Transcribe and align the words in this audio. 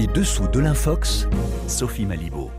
Les 0.00 0.06
dessous 0.06 0.48
de 0.48 0.60
l'Infox, 0.60 1.28
Sophie 1.68 2.06
Malibaud. 2.06 2.50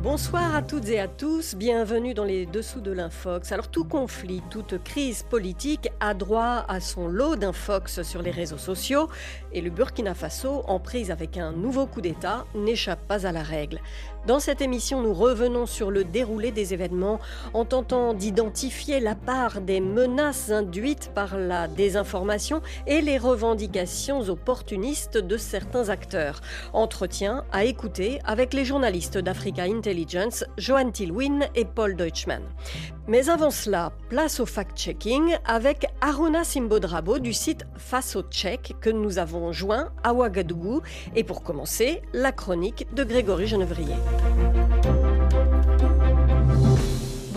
Bonsoir 0.00 0.54
à 0.54 0.62
toutes 0.62 0.88
et 0.88 1.00
à 1.00 1.08
tous, 1.08 1.56
bienvenue 1.56 2.14
dans 2.14 2.22
les 2.22 2.46
dessous 2.46 2.80
de 2.80 2.92
l'Infox. 2.92 3.50
Alors 3.50 3.66
tout 3.66 3.84
conflit, 3.84 4.42
toute 4.48 4.80
crise 4.84 5.24
politique 5.24 5.88
a 5.98 6.14
droit 6.14 6.64
à 6.68 6.78
son 6.78 7.08
lot 7.08 7.34
d'infox 7.34 8.02
sur 8.02 8.22
les 8.22 8.30
réseaux 8.30 8.58
sociaux 8.58 9.08
et 9.52 9.60
le 9.60 9.70
Burkina 9.70 10.14
Faso, 10.14 10.62
en 10.68 10.78
prise 10.78 11.10
avec 11.10 11.36
un 11.36 11.50
nouveau 11.50 11.86
coup 11.86 12.00
d'État, 12.00 12.46
n'échappe 12.54 13.04
pas 13.08 13.26
à 13.26 13.32
la 13.32 13.42
règle. 13.42 13.80
Dans 14.26 14.40
cette 14.40 14.62
émission, 14.62 15.02
nous 15.02 15.12
revenons 15.12 15.66
sur 15.66 15.90
le 15.90 16.02
déroulé 16.02 16.50
des 16.50 16.72
événements 16.72 17.20
en 17.52 17.66
tentant 17.66 18.14
d'identifier 18.14 18.98
la 18.98 19.14
part 19.14 19.60
des 19.60 19.80
menaces 19.80 20.50
induites 20.50 21.10
par 21.14 21.36
la 21.36 21.68
désinformation 21.68 22.62
et 22.86 23.02
les 23.02 23.18
revendications 23.18 24.22
opportunistes 24.30 25.18
de 25.18 25.36
certains 25.36 25.90
acteurs. 25.90 26.40
Entretien 26.72 27.44
à 27.52 27.64
écouter 27.64 28.18
avec 28.24 28.54
les 28.54 28.64
journalistes 28.64 29.18
d'Africa 29.18 29.64
Intelligence, 29.64 30.44
Johan 30.56 30.90
Tilwin 30.90 31.40
et 31.54 31.66
Paul 31.66 31.94
Deutschmann. 31.94 32.42
Mais 33.06 33.28
avant 33.28 33.50
cela, 33.50 33.92
place 34.08 34.40
au 34.40 34.46
fact-checking 34.46 35.36
avec 35.44 35.86
Aruna 36.00 36.44
Simbodrabo 36.44 37.18
du 37.18 37.34
site 37.34 37.66
FasoCheck 37.76 38.76
que 38.80 38.88
nous 38.88 39.18
avons 39.18 39.52
joint 39.52 39.92
à 40.02 40.14
Ouagadougou. 40.14 40.80
Et 41.14 41.24
pour 41.24 41.42
commencer, 41.42 42.00
la 42.14 42.32
chronique 42.32 42.86
de 42.94 43.04
Grégory 43.04 43.46
Genevrier. 43.46 43.94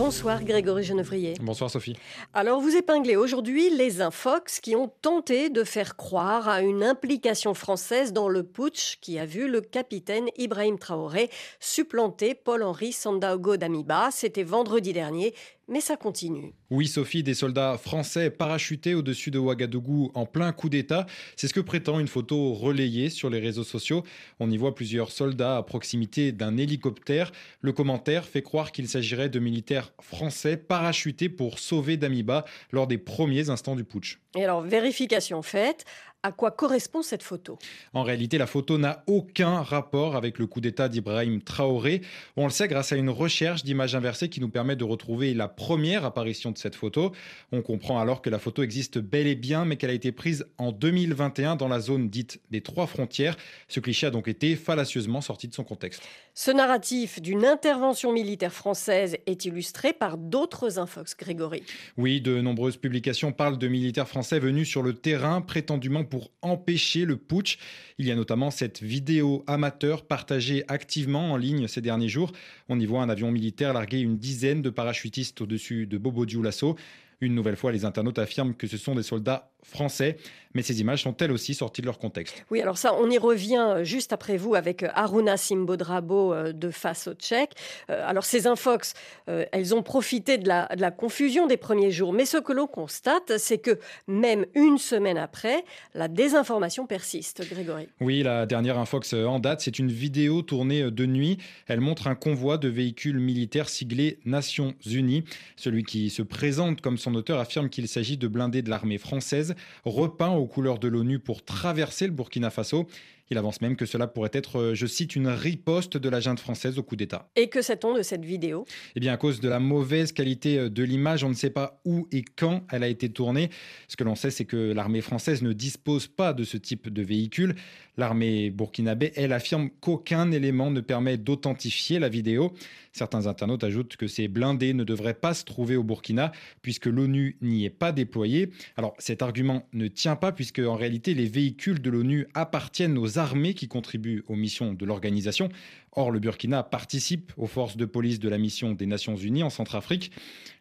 Bonsoir 0.07 0.41
Grégory 0.45 0.83
Genevrier. 0.83 1.33
Bonsoir 1.41 1.69
Sophie. 1.69 1.97
Alors 2.33 2.61
vous 2.61 2.77
épinglez 2.77 3.17
aujourd'hui 3.17 3.69
les 3.69 4.01
Infox 4.01 4.61
qui 4.61 4.73
ont 4.73 4.89
tenté 5.01 5.49
de 5.49 5.65
faire 5.65 5.97
croire 5.97 6.47
à 6.47 6.61
une 6.61 6.81
implication 6.81 7.53
française 7.53 8.13
dans 8.13 8.29
le 8.29 8.43
putsch 8.43 8.99
qui 9.01 9.19
a 9.19 9.25
vu 9.25 9.49
le 9.49 9.59
capitaine 9.59 10.29
Ibrahim 10.37 10.79
Traoré 10.79 11.29
supplanter 11.59 12.35
Paul-Henri 12.35 12.93
Sandaogo 12.93 13.57
d'Amiba. 13.57 14.07
C'était 14.11 14.43
vendredi 14.43 14.93
dernier 14.93 15.33
mais 15.67 15.81
ça 15.81 15.97
continue. 15.97 16.53
Oui, 16.69 16.87
Sophie, 16.87 17.23
des 17.23 17.33
soldats 17.33 17.77
français 17.77 18.29
parachutés 18.29 18.95
au-dessus 18.95 19.31
de 19.31 19.39
Ouagadougou 19.39 20.11
en 20.13 20.25
plein 20.25 20.51
coup 20.51 20.69
d'État. 20.69 21.05
C'est 21.35 21.47
ce 21.47 21.53
que 21.53 21.59
prétend 21.59 21.99
une 21.99 22.07
photo 22.07 22.53
relayée 22.53 23.09
sur 23.09 23.29
les 23.29 23.39
réseaux 23.39 23.63
sociaux. 23.63 24.03
On 24.39 24.49
y 24.49 24.57
voit 24.57 24.75
plusieurs 24.75 25.11
soldats 25.11 25.57
à 25.57 25.63
proximité 25.63 26.31
d'un 26.31 26.57
hélicoptère. 26.57 27.31
Le 27.61 27.73
commentaire 27.73 28.25
fait 28.25 28.41
croire 28.41 28.71
qu'il 28.71 28.87
s'agirait 28.87 29.29
de 29.29 29.39
militaires 29.39 29.91
français 30.01 30.57
parachutés 30.57 31.29
pour 31.29 31.59
sauver 31.59 31.97
Damiba 31.97 32.45
lors 32.71 32.87
des 32.87 32.97
premiers 32.97 33.49
instants 33.49 33.75
du 33.75 33.83
putsch. 33.83 34.19
Et 34.35 34.43
alors, 34.43 34.61
vérification 34.61 35.41
faite, 35.41 35.85
à 36.23 36.31
quoi 36.31 36.51
correspond 36.51 37.01
cette 37.01 37.23
photo 37.23 37.59
En 37.93 38.03
réalité, 38.03 38.37
la 38.37 38.47
photo 38.47 38.77
n'a 38.77 39.03
aucun 39.07 39.61
rapport 39.61 40.15
avec 40.15 40.39
le 40.39 40.47
coup 40.47 40.61
d'État 40.61 40.89
d'Ibrahim 40.89 41.41
Traoré. 41.41 42.01
On 42.35 42.45
le 42.45 42.49
sait 42.49 42.67
grâce 42.67 42.91
à 42.91 42.95
une 42.95 43.09
recherche 43.09 43.63
d'images 43.63 43.95
inversées 43.95 44.27
qui 44.27 44.41
nous 44.41 44.49
permet 44.49 44.75
de 44.75 44.83
retrouver 44.83 45.33
la 45.33 45.47
première 45.47 46.05
apparition 46.05 46.51
de 46.51 46.57
cette 46.57 46.75
photo. 46.75 47.11
On 47.51 47.61
comprend 47.61 47.99
alors 47.99 48.21
que 48.21 48.29
la 48.29 48.39
photo 48.39 48.63
existe 48.63 48.97
bel 48.97 49.27
et 49.27 49.35
bien, 49.35 49.63
mais 49.63 49.77
qu'elle 49.77 49.91
a 49.91 49.93
été 49.93 50.11
prise 50.11 50.47
en 50.57 50.71
2021 50.71 51.55
dans 51.55 51.67
la 51.67 51.79
zone 51.79 52.09
dite 52.09 52.41
des 52.49 52.61
trois 52.61 52.87
frontières. 52.87 53.37
Ce 53.67 53.79
cliché 53.79 54.07
a 54.07 54.11
donc 54.11 54.27
été 54.27 54.55
fallacieusement 54.55 55.21
sorti 55.21 55.47
de 55.47 55.53
son 55.53 55.63
contexte. 55.63 56.01
Ce 56.33 56.51
narratif 56.51 57.21
d'une 57.21 57.45
intervention 57.45 58.11
militaire 58.11 58.53
française 58.53 59.17
est 59.25 59.45
illustré 59.45 59.93
par 59.93 60.17
d'autres 60.17 60.79
infox, 60.79 61.15
Grégory. 61.15 61.63
Oui, 61.97 62.21
de 62.21 62.41
nombreuses 62.41 62.77
publications 62.77 63.31
parlent 63.31 63.57
de 63.57 63.67
militaires 63.67 64.07
français 64.07 64.39
venus 64.39 64.67
sur 64.67 64.83
le 64.83 64.93
terrain 64.93 65.41
prétendument 65.41 66.03
pour 66.07 66.31
empêcher 66.41 67.05
le 67.05 67.17
putsch. 67.17 67.57
Il 67.97 68.05
y 68.07 68.11
a 68.11 68.15
notamment 68.15 68.51
cette 68.51 68.81
vidéo 68.81 69.43
amateur 69.47 70.05
partagée 70.05 70.63
activement 70.67 71.31
en 71.31 71.37
ligne 71.37 71.67
ces 71.67 71.81
derniers 71.81 72.09
jours. 72.09 72.31
On 72.69 72.79
y 72.79 72.85
voit 72.85 73.01
un 73.01 73.09
avion 73.09 73.31
militaire 73.31 73.73
larguer 73.73 73.99
une 73.99 74.17
dizaine 74.17 74.61
de 74.61 74.69
parachutistes 74.69 75.41
au-dessus 75.41 75.87
de 75.87 75.97
Bobo 75.97 76.25
Dioulasso. 76.25 76.75
Une 77.19 77.33
nouvelle 77.33 77.55
fois, 77.55 77.71
les 77.71 77.83
internautes 77.83 78.19
affirment 78.19 78.53
que 78.53 78.67
ce 78.67 78.77
sont 78.77 78.93
des 78.93 79.03
soldats 79.03 79.49
français, 79.63 80.17
mais 80.57 80.63
ces 80.63 80.81
images 80.81 81.03
sont 81.03 81.15
elles 81.17 81.31
aussi 81.31 81.53
sorties 81.53 81.81
de 81.81 81.85
leur 81.85 81.99
contexte. 81.99 82.43
Oui, 82.49 82.59
alors 82.61 82.79
ça, 82.79 82.95
on 82.95 83.11
y 83.11 83.19
revient 83.19 83.63
euh, 83.69 83.83
juste 83.83 84.11
après 84.11 84.37
vous 84.37 84.55
avec 84.55 84.81
euh, 84.81 84.89
Aruna 84.95 85.37
Simbodrabo 85.37 86.33
euh, 86.33 86.51
de 86.51 86.71
Face 86.71 87.07
au 87.07 87.13
Tchèque. 87.13 87.51
Alors 87.89 88.25
ces 88.25 88.47
infox, 88.47 88.93
elles 89.27 89.75
ont 89.75 89.83
profité 89.83 90.37
de 90.37 90.47
la, 90.47 90.67
de 90.75 90.81
la 90.81 90.89
confusion 90.89 91.45
des 91.45 91.57
premiers 91.57 91.91
jours, 91.91 92.11
mais 92.11 92.25
ce 92.25 92.37
que 92.37 92.53
l'on 92.53 92.65
constate, 92.65 93.37
c'est 93.37 93.59
que 93.59 93.79
même 94.07 94.45
une 94.55 94.79
semaine 94.79 95.17
après, 95.17 95.63
la 95.93 96.07
désinformation 96.07 96.87
persiste, 96.87 97.47
Grégory. 97.47 97.87
Oui, 98.01 98.23
la 98.23 98.45
dernière 98.45 98.79
infox 98.79 99.13
en 99.13 99.39
date, 99.39 99.61
c'est 99.61 99.77
une 99.77 99.91
vidéo 99.91 100.41
tournée 100.41 100.89
de 100.89 101.05
nuit. 101.05 101.37
Elle 101.67 101.81
montre 101.81 102.07
un 102.07 102.15
convoi 102.15 102.57
de 102.57 102.67
véhicules 102.67 103.19
militaires 103.19 103.69
siglés 103.69 104.19
Nations 104.25 104.73
Unies. 104.85 105.23
Celui 105.55 105.83
qui 105.83 106.09
se 106.09 106.23
présente 106.23 106.81
comme 106.81 106.97
son 106.97 107.13
auteur 107.13 107.39
affirme 107.39 107.69
qu'il 107.69 107.87
s'agit 107.87 108.17
de 108.17 108.27
blindés 108.27 108.63
de 108.63 108.69
l'armée 108.69 108.97
française 108.97 109.55
repeint 109.85 110.29
aux 110.47 110.49
couleurs 110.49 110.79
de 110.79 110.87
l'ONU 110.87 111.19
pour 111.19 111.43
traverser 111.43 112.07
le 112.07 112.13
Burkina 112.13 112.49
Faso. 112.49 112.87
Il 113.29 113.37
avance 113.37 113.59
même 113.59 113.75
que 113.75 113.85
cela 113.85 114.07
pourrait 114.07 114.29
être, 114.31 114.57
euh, 114.57 114.73
je 114.73 114.85
cite, 114.85 115.17
une 115.17 115.27
riposte 115.27 115.97
de 115.97 116.07
la 116.07 116.21
junte 116.21 116.39
française 116.39 116.79
au 116.79 116.83
coup 116.83 116.95
d'État. 116.95 117.27
Et 117.35 117.49
que 117.49 117.61
sait-on 117.61 117.93
de 117.93 118.01
cette 118.01 118.23
vidéo? 118.23 118.65
Eh 118.95 119.01
bien, 119.01 119.11
à 119.11 119.17
cause 119.17 119.41
de 119.41 119.49
la 119.49 119.59
mauvaise 119.59 120.13
qualité 120.13 120.57
euh, 120.57 120.69
de 120.69 120.83
l'image, 120.83 121.25
on 121.25 121.29
ne 121.29 121.33
sait 121.33 121.49
pas 121.49 121.81
où 121.83 122.07
et 122.13 122.23
quand 122.23 122.65
elle 122.71 122.83
a 122.83 122.87
été 122.87 123.09
tournée. 123.09 123.49
Ce 123.89 123.97
que 123.97 124.05
l'on 124.05 124.15
sait, 124.15 124.31
c'est 124.31 124.45
que 124.45 124.71
l'armée 124.71 125.01
française 125.01 125.41
ne 125.41 125.51
dispose 125.51 126.07
pas 126.07 126.31
de 126.31 126.45
ce 126.45 126.55
type 126.55 126.87
de 126.87 127.01
véhicule. 127.01 127.55
L'armée 127.97 128.51
burkinabé, 128.51 129.11
elle, 129.15 129.33
affirme 129.33 129.69
qu'aucun 129.81 130.31
élément 130.31 130.69
ne 130.69 130.81
permet 130.81 131.17
d'authentifier 131.17 131.97
la 131.97 132.09
vidéo. 132.09 132.53
Certains 132.93 133.25
internautes 133.25 133.63
ajoutent 133.63 133.95
que 133.95 134.07
ces 134.07 134.27
blindés 134.27 134.73
ne 134.73 134.83
devraient 134.83 135.13
pas 135.15 135.33
se 135.33 135.45
trouver 135.45 135.75
au 135.75 135.83
Burkina 135.83 136.31
puisque 136.61 136.85
l'ONU 136.85 137.37
n'y 137.41 137.65
est 137.65 137.69
pas 137.71 137.91
déployée. 137.91 138.51
Alors 138.75 138.93
cet 138.99 139.21
argument 139.21 139.67
ne 139.73 139.87
tient 139.87 140.15
pas 140.15 140.31
puisque 140.31 140.59
en 140.59 140.75
réalité 140.75 141.13
les 141.13 141.27
véhicules 141.27 141.81
de 141.81 141.89
l'ONU 141.89 142.27
appartiennent 142.33 142.97
aux 142.97 143.17
armées 143.17 143.53
qui 143.53 143.67
contribuent 143.67 144.23
aux 144.27 144.35
missions 144.35 144.73
de 144.73 144.85
l'organisation. 144.85 145.49
Or, 145.97 146.11
le 146.11 146.19
Burkina 146.19 146.61
participe 146.61 147.33
aux 147.37 147.47
forces 147.47 147.75
de 147.75 147.85
police 147.85 148.19
de 148.19 148.29
la 148.29 148.37
mission 148.37 148.73
des 148.73 148.85
Nations 148.85 149.15
Unies 149.15 149.41
en 149.41 149.49
Centrafrique. 149.49 150.11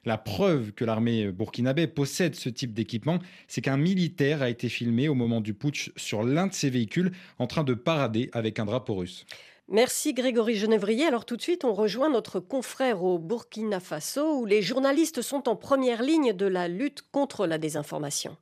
La 0.06 0.16
preuve 0.16 0.72
que 0.72 0.82
l'armée 0.82 1.30
burkinabé 1.30 1.86
possède 1.86 2.34
ce 2.34 2.48
type 2.48 2.72
d'équipement, 2.72 3.18
c'est 3.46 3.60
qu'un 3.60 3.76
militaire 3.76 4.40
a 4.40 4.48
été 4.48 4.70
filmé 4.70 5.10
au 5.10 5.14
moment 5.14 5.42
du 5.42 5.52
putsch 5.52 5.92
sur 5.94 6.22
l'un 6.22 6.46
de 6.46 6.54
ses 6.54 6.70
véhicules 6.70 7.12
en 7.38 7.46
train 7.46 7.64
de 7.64 7.74
parader 7.74 8.30
avec 8.32 8.58
un 8.58 8.64
drapeau 8.64 8.94
russe. 8.94 9.26
Merci 9.68 10.14
Grégory 10.14 10.54
Genevrier. 10.54 11.04
Alors 11.04 11.26
tout 11.26 11.36
de 11.36 11.42
suite, 11.42 11.66
on 11.66 11.74
rejoint 11.74 12.08
notre 12.08 12.40
confrère 12.40 13.02
au 13.02 13.18
Burkina 13.18 13.78
Faso 13.78 14.40
où 14.40 14.46
les 14.46 14.62
journalistes 14.62 15.20
sont 15.20 15.50
en 15.50 15.56
première 15.56 16.02
ligne 16.02 16.32
de 16.32 16.46
la 16.46 16.66
lutte 16.66 17.02
contre 17.12 17.46
la 17.46 17.58
désinformation. 17.58 18.38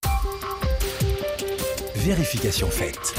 Vérification 1.97 2.69
faite. 2.69 3.17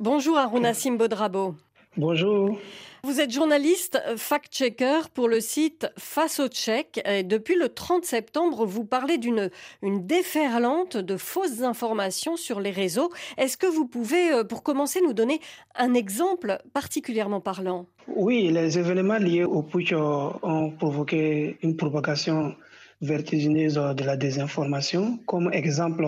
Bonjour 0.00 0.38
Aruna 0.38 0.72
Simbodrabo. 0.72 1.56
Bonjour. 1.98 2.58
Vous 3.04 3.20
êtes 3.20 3.30
journaliste 3.30 4.00
fact-checker 4.16 5.10
pour 5.12 5.28
le 5.28 5.40
site 5.40 5.92
Face 5.98 6.40
au 6.40 6.48
Tchèque. 6.48 7.06
Depuis 7.26 7.54
le 7.54 7.68
30 7.68 8.06
septembre, 8.06 8.64
vous 8.64 8.86
parlez 8.86 9.18
d'une 9.18 9.50
une 9.82 10.06
déferlante 10.06 10.96
de 10.96 11.18
fausses 11.18 11.60
informations 11.60 12.38
sur 12.38 12.60
les 12.60 12.70
réseaux. 12.70 13.10
Est-ce 13.36 13.58
que 13.58 13.66
vous 13.66 13.86
pouvez, 13.86 14.32
euh, 14.32 14.42
pour 14.42 14.62
commencer, 14.62 15.02
nous 15.02 15.12
donner 15.12 15.38
un 15.76 15.92
exemple 15.92 16.56
particulièrement 16.72 17.42
parlant? 17.42 17.84
Oui, 18.08 18.48
les 18.50 18.78
événements 18.78 19.18
liés 19.18 19.44
au 19.44 19.62
putsch 19.62 19.92
ont 19.92 20.70
provoqué 20.78 21.58
une 21.62 21.76
propagation 21.76 22.54
vertigineuse 23.02 23.74
de 23.74 24.04
la 24.04 24.16
désinformation. 24.16 25.18
Comme 25.26 25.52
exemple, 25.52 26.06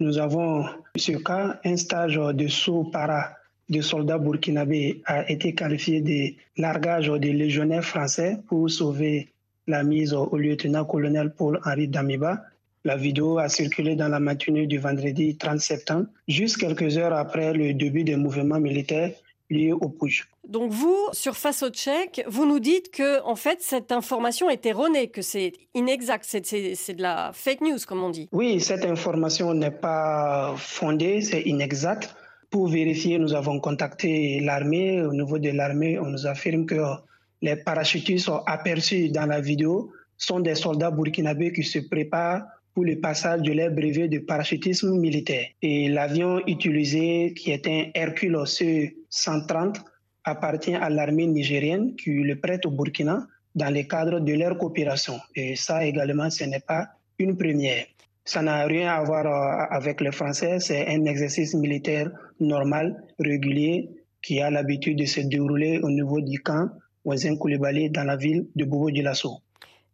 nous 0.00 0.18
avons 0.18 0.66
ce 0.96 1.12
cas, 1.12 1.60
un 1.64 1.76
stage 1.76 2.16
de 2.16 2.48
saut 2.48 2.84
para 2.84 3.36
de 3.70 3.80
soldats 3.80 4.18
burkinabés 4.18 5.00
a 5.06 5.30
été 5.30 5.54
qualifié 5.54 6.00
de 6.00 6.34
largage 6.60 7.08
des 7.08 7.32
légionnaires 7.32 7.84
français 7.84 8.38
pour 8.46 8.68
sauver 8.68 9.28
la 9.66 9.82
mise 9.82 10.12
au 10.12 10.36
lieutenant-colonel 10.36 11.30
Paul-Henri 11.30 11.88
Damiba. 11.88 12.44
La 12.84 12.96
vidéo 12.96 13.38
a 13.38 13.48
circulé 13.48 13.96
dans 13.96 14.08
la 14.08 14.20
matinée 14.20 14.66
du 14.66 14.78
vendredi 14.78 15.36
30 15.36 15.60
septembre, 15.60 16.06
juste 16.28 16.58
quelques 16.58 16.98
heures 16.98 17.14
après 17.14 17.54
le 17.54 17.72
début 17.72 18.04
des 18.04 18.16
mouvements 18.16 18.60
militaires 18.60 19.12
liés 19.50 19.72
au 19.72 19.88
putsch. 19.88 20.24
Donc 20.48 20.70
vous, 20.70 20.96
sur 21.12 21.36
Face 21.36 21.62
au 21.62 21.70
Tchèque, 21.70 22.24
vous 22.26 22.46
nous 22.46 22.60
dites 22.60 22.90
que 22.90 23.22
en 23.22 23.36
fait 23.36 23.58
cette 23.60 23.92
information 23.92 24.50
est 24.50 24.64
erronée, 24.66 25.08
que 25.08 25.22
c'est 25.22 25.52
inexact, 25.74 26.24
c'est 26.24 26.94
de 26.94 27.02
la 27.02 27.30
fake 27.32 27.60
news 27.60 27.78
comme 27.86 28.02
on 28.02 28.10
dit. 28.10 28.28
Oui, 28.32 28.60
cette 28.60 28.84
information 28.84 29.54
n'est 29.54 29.70
pas 29.70 30.54
fondée, 30.56 31.20
c'est 31.20 31.42
inexact. 31.42 32.14
Pour 32.50 32.68
vérifier, 32.68 33.18
nous 33.18 33.34
avons 33.34 33.58
contacté 33.58 34.40
l'armée. 34.40 35.02
Au 35.02 35.12
niveau 35.12 35.38
de 35.38 35.50
l'armée, 35.50 35.98
on 35.98 36.06
nous 36.06 36.26
affirme 36.26 36.66
que 36.66 36.80
les 37.42 37.56
parachutistes 37.56 38.26
sont 38.26 38.42
aperçus 38.46 39.08
dans 39.10 39.26
la 39.26 39.40
vidéo 39.40 39.90
sont 40.16 40.40
des 40.40 40.54
soldats 40.54 40.90
burkinabés 40.90 41.52
qui 41.52 41.62
se 41.62 41.78
préparent 41.80 42.42
pour 42.74 42.84
le 42.84 42.98
passage 42.98 43.42
de 43.42 43.52
leur 43.52 43.70
brevet 43.70 44.08
de 44.08 44.18
parachutisme 44.18 44.98
militaire. 44.98 45.46
Et 45.62 45.88
l'avion 45.88 46.40
utilisé, 46.46 47.32
qui 47.34 47.52
est 47.52 47.66
un 47.68 47.90
Hercule 47.94 48.36
C-130, 49.14 49.76
appartient 50.24 50.74
à 50.74 50.90
l'armée 50.90 51.26
nigérienne 51.26 51.94
qui 51.96 52.10
le 52.10 52.40
prête 52.40 52.66
au 52.66 52.70
Burkina 52.70 53.26
dans 53.54 53.72
le 53.72 53.82
cadre 53.84 54.18
de 54.20 54.32
leur 54.32 54.58
coopération. 54.58 55.20
Et 55.36 55.54
ça 55.54 55.84
également, 55.86 56.30
ce 56.30 56.44
n'est 56.44 56.66
pas 56.66 56.88
une 57.18 57.36
première. 57.36 57.86
Ça 58.24 58.42
n'a 58.42 58.64
rien 58.64 58.90
à 58.92 59.02
voir 59.04 59.26
euh, 59.26 59.66
avec 59.70 60.00
les 60.00 60.10
Français, 60.10 60.58
c'est 60.58 60.88
un 60.88 61.04
exercice 61.04 61.54
militaire 61.54 62.10
normal, 62.40 63.04
régulier, 63.18 63.90
qui 64.22 64.40
a 64.40 64.50
l'habitude 64.50 64.98
de 64.98 65.04
se 65.04 65.20
dérouler 65.20 65.78
au 65.82 65.90
niveau 65.90 66.20
du 66.20 66.40
camp 66.40 66.70
Ouazin 67.04 67.36
Koulibaly 67.36 67.90
dans 67.90 68.04
la 68.04 68.16
ville 68.16 68.46
de 68.56 68.64
Bobo 68.64 68.90
Dioulasso. 68.90 69.40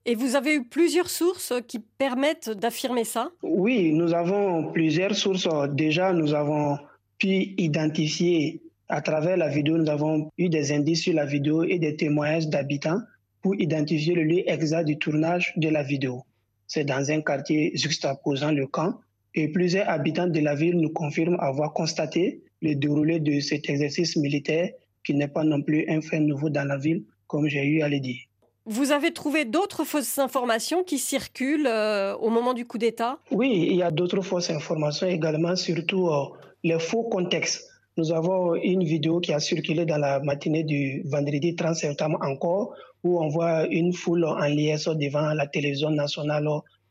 Et 0.06 0.14
vous 0.14 0.37
avez 0.37 0.55
eu 0.55 0.64
plusieurs 0.64 1.11
sources 1.11 1.52
qui 1.67 1.81
permettent 1.81 2.50
d'affirmer 2.50 3.05
ça? 3.05 3.31
Oui, 3.43 3.93
nous 3.93 4.14
avons 4.14 4.72
plusieurs 4.72 5.14
sources. 5.14 5.49
Déjà, 5.72 6.12
nous 6.12 6.32
avons 6.32 6.78
pu 7.19 7.55
identifier 7.58 8.62
à 8.91 9.01
travers 9.01 9.37
la 9.37 9.49
vidéo, 9.49 9.79
nous 9.79 9.89
avons 9.89 10.31
eu 10.37 10.49
des 10.49 10.73
indices 10.73 11.03
sur 11.03 11.15
la 11.15 11.25
vidéo 11.25 11.63
et 11.63 11.79
des 11.79 11.97
témoignages 11.97 12.49
d'habitants 12.49 13.01
pour 13.41 13.55
identifier 13.55 14.15
le 14.15 14.25
lieu 14.25 14.51
exact 14.51 14.85
du 14.85 14.99
tournage 14.99 15.53
de 15.57 15.69
la 15.69 15.83
vidéo. 15.83 16.25
C'est 16.67 16.85
dans 16.85 17.11
un 17.11 17.21
quartier 17.21 17.73
juxtaposant 17.75 18.51
le 18.51 18.67
camp 18.67 18.95
et 19.35 19.49
plusieurs 19.49 19.89
habitants 19.89 20.27
de 20.27 20.41
la 20.41 20.55
ville 20.55 20.77
nous 20.77 20.91
confirment 20.91 21.39
avoir 21.41 21.73
constaté 21.73 22.43
le 22.63 22.75
déroulé 22.75 23.21
de 23.21 23.39
cet 23.41 23.71
exercice 23.71 24.17
militaire 24.17 24.71
qui 25.05 25.15
n'est 25.15 25.29
pas 25.29 25.45
non 25.45 25.63
plus 25.63 25.89
un 25.89 26.01
fait 26.01 26.21
nouveau 26.21 26.51
dans 26.51 26.67
la 26.67 26.77
ville, 26.77 27.05
comme 27.29 27.49
j'ai 27.49 27.65
eu 27.65 27.83
à 27.83 27.89
le 27.89 28.01
dire. 28.01 28.19
Vous 28.67 28.93
avez 28.93 29.13
trouvé 29.13 29.45
d'autres 29.45 29.85
fausses 29.85 30.19
informations 30.19 30.85
qui 30.85 30.99
circulent 30.99 31.67
euh, 31.67 32.15
au 32.17 32.29
moment 32.29 32.55
du 32.55 32.67
coup 32.67 32.77
d'État? 32.77 33.19
Oui, 33.31 33.69
il 33.71 33.77
y 33.77 33.83
a 33.83 33.91
d'autres 33.91 34.21
fausses 34.21 34.51
informations 34.51 35.07
également, 35.07 35.57
surtout 35.57 36.09
euh, 36.09 36.27
les 36.63 36.79
faux 36.79 37.05
contextes. 37.05 37.69
Nous 38.00 38.12
avons 38.12 38.55
une 38.55 38.82
vidéo 38.82 39.20
qui 39.20 39.31
a 39.35 39.41
circulé 39.41 39.85
dans 39.85 39.99
la 39.99 40.20
matinée 40.20 40.64
du 40.64 41.02
vendredi 41.05 41.55
30 41.55 41.75
septembre 41.75 42.19
encore, 42.23 42.73
où 43.05 43.23
on 43.23 43.29
voit 43.29 43.67
une 43.67 43.93
foule 43.93 44.25
en 44.25 44.47
liaison 44.47 44.94
devant 44.94 45.35
la 45.35 45.47
télévision 45.47 45.91
nationale 45.91 46.49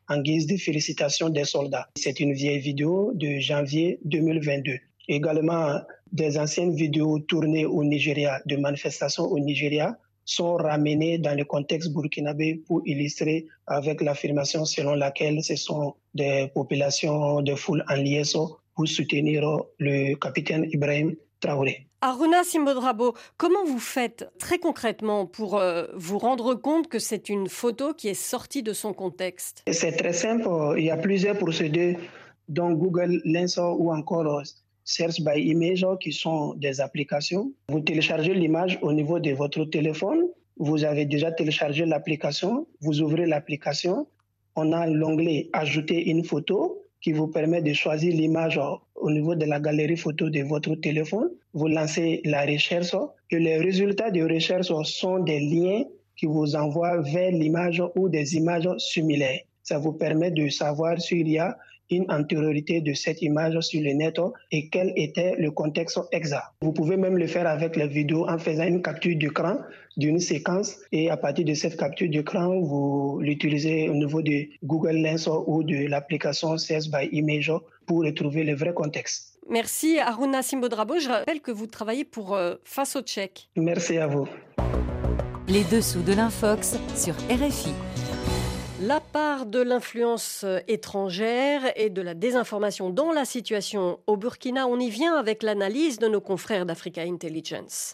en 0.07 0.21
guise 0.21 0.45
de 0.45 0.55
félicitations 0.55 1.29
des 1.29 1.45
soldats. 1.45 1.87
C'est 1.95 2.19
une 2.19 2.33
vieille 2.33 2.59
vidéo 2.59 3.11
de 3.15 3.39
janvier 3.39 3.97
2022. 4.05 4.77
Également, 5.07 5.79
des 6.11 6.37
anciennes 6.37 6.75
vidéos 6.75 7.17
tournées 7.17 7.65
au 7.65 7.83
Nigeria, 7.83 8.39
de 8.45 8.57
manifestations 8.57 9.23
au 9.23 9.39
Nigeria, 9.39 9.97
sont 10.25 10.57
ramenées 10.57 11.17
dans 11.17 11.35
le 11.35 11.43
contexte 11.43 11.91
burkinabé 11.91 12.61
pour 12.67 12.83
illustrer 12.85 13.47
avec 13.65 14.01
l'affirmation 14.01 14.63
selon 14.63 14.93
laquelle 14.93 15.43
ce 15.43 15.55
sont 15.55 15.95
des 16.13 16.51
populations 16.53 17.41
de 17.41 17.55
foule 17.55 17.83
en 17.89 17.95
liaison 17.95 18.58
pour 18.79 18.87
soutenir 18.87 19.43
le 19.77 20.15
capitaine 20.15 20.65
Ibrahim 20.71 21.13
Traoré. 21.41 21.85
Aruna 21.99 22.45
Simbodrabo, 22.45 23.13
comment 23.35 23.65
vous 23.65 23.77
faites 23.77 24.29
très 24.39 24.57
concrètement 24.57 25.25
pour 25.25 25.57
euh, 25.57 25.87
vous 25.95 26.17
rendre 26.17 26.55
compte 26.55 26.87
que 26.87 26.97
c'est 26.97 27.27
une 27.27 27.49
photo 27.49 27.93
qui 27.93 28.07
est 28.07 28.13
sortie 28.13 28.63
de 28.63 28.71
son 28.71 28.93
contexte? 28.93 29.65
C'est 29.69 29.97
très 29.97 30.13
simple. 30.13 30.47
Il 30.77 30.85
y 30.85 30.91
a 30.91 30.95
plusieurs 30.95 31.37
procédés 31.37 31.97
dont 32.47 32.71
Google 32.71 33.21
Lens 33.25 33.57
ou 33.57 33.91
encore 33.91 34.43
Search 34.85 35.19
by 35.19 35.41
Image 35.41 35.85
qui 35.99 36.13
sont 36.13 36.53
des 36.53 36.79
applications. 36.79 37.51
Vous 37.67 37.81
téléchargez 37.81 38.33
l'image 38.33 38.79
au 38.81 38.93
niveau 38.93 39.19
de 39.19 39.31
votre 39.31 39.65
téléphone. 39.65 40.21
Vous 40.55 40.85
avez 40.85 41.03
déjà 41.03 41.33
téléchargé 41.33 41.85
l'application. 41.85 42.65
Vous 42.79 43.01
ouvrez 43.01 43.25
l'application. 43.25 44.07
On 44.55 44.71
a 44.71 44.87
l'onglet 44.87 45.49
Ajouter 45.51 46.09
une 46.09 46.23
photo 46.23 46.85
qui 47.01 47.11
vous 47.11 47.27
permet 47.27 47.61
de 47.61 47.73
choisir 47.73 48.13
l'image 48.13 48.59
au 48.95 49.11
niveau 49.11 49.35
de 49.35 49.45
la 49.45 49.59
galerie 49.59 49.97
photo 49.97 50.29
de 50.29 50.41
votre 50.41 50.75
téléphone. 50.75 51.29
Vous 51.53 51.67
lancez 51.67 52.21
la 52.25 52.45
recherche 52.45 52.95
et 53.31 53.39
les 53.39 53.57
résultats 53.57 54.11
de 54.11 54.21
recherche 54.21 54.71
sont 54.83 55.19
des 55.19 55.39
liens 55.39 55.83
qui 56.15 56.25
vous 56.25 56.55
envoient 56.55 57.01
vers 57.01 57.31
l'image 57.31 57.81
ou 57.95 58.09
des 58.09 58.35
images 58.35 58.69
similaires. 58.77 59.39
Ça 59.63 59.77
vous 59.77 59.93
permet 59.93 60.31
de 60.31 60.49
savoir 60.49 60.99
s'il 60.99 61.29
y 61.29 61.39
a 61.39 61.57
une 61.89 62.05
antériorité 62.11 62.81
de 62.81 62.93
cette 62.93 63.21
image 63.21 63.59
sur 63.61 63.81
le 63.81 63.93
net 63.93 64.19
et 64.51 64.69
quel 64.69 64.93
était 64.95 65.35
le 65.37 65.51
contexte 65.51 65.99
exact. 66.11 66.45
Vous 66.61 66.71
pouvez 66.71 66.97
même 66.97 67.17
le 67.17 67.27
faire 67.27 67.47
avec 67.47 67.75
les 67.75 67.87
vidéos 67.87 68.27
en 68.27 68.37
faisant 68.37 68.65
une 68.65 68.81
capture 68.81 69.15
d'écran 69.17 69.57
d'une 69.97 70.19
séquence 70.19 70.77
et 70.91 71.09
à 71.09 71.17
partir 71.17 71.45
de 71.45 71.53
cette 71.53 71.77
capture 71.77 72.09
d'écran, 72.09 72.59
vous 72.59 73.19
l'utilisez 73.21 73.89
au 73.89 73.93
niveau 73.93 74.21
de 74.21 74.47
Google 74.63 74.97
Lens 74.97 75.29
ou 75.47 75.63
de 75.63 75.87
l'application 75.87 76.55
CS 76.55 76.89
by 76.89 77.09
Image 77.11 77.51
pour 77.85 78.03
retrouver 78.03 78.43
le 78.43 78.55
vrai 78.55 78.73
contexte. 78.73 79.39
Merci 79.49 79.99
Aruna 79.99 80.41
Simbodrabo. 80.41 80.99
Je 80.99 81.09
rappelle 81.09 81.41
que 81.41 81.51
vous 81.51 81.67
travaillez 81.67 82.05
pour 82.05 82.35
euh, 82.35 82.55
Face 82.63 82.95
au 82.95 83.01
Tchèque. 83.01 83.49
Merci 83.55 83.97
à 83.97 84.07
vous. 84.07 84.27
Les 85.47 85.63
dessous 85.63 86.01
de 86.03 86.13
l'Infox 86.13 86.77
sur 86.95 87.15
RFI. 87.29 87.73
La 88.81 89.01
part 89.01 89.45
de 89.45 89.59
l'influence 89.59 90.45
euh, 90.45 90.59
étrangère 90.69 91.61
et 91.75 91.89
de 91.89 92.01
la 92.01 92.13
désinformation 92.13 92.89
dans 92.89 93.11
la 93.11 93.25
situation 93.25 93.99
au 94.07 94.15
Burkina, 94.15 94.67
on 94.67 94.79
y 94.79 94.89
vient 94.89 95.15
avec 95.15 95.43
l'analyse 95.43 95.99
de 95.99 96.07
nos 96.07 96.21
confrères 96.21 96.65
d'Africa 96.65 97.01
Intelligence. 97.01 97.93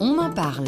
On 0.00 0.18
en 0.18 0.30
parle. 0.30 0.66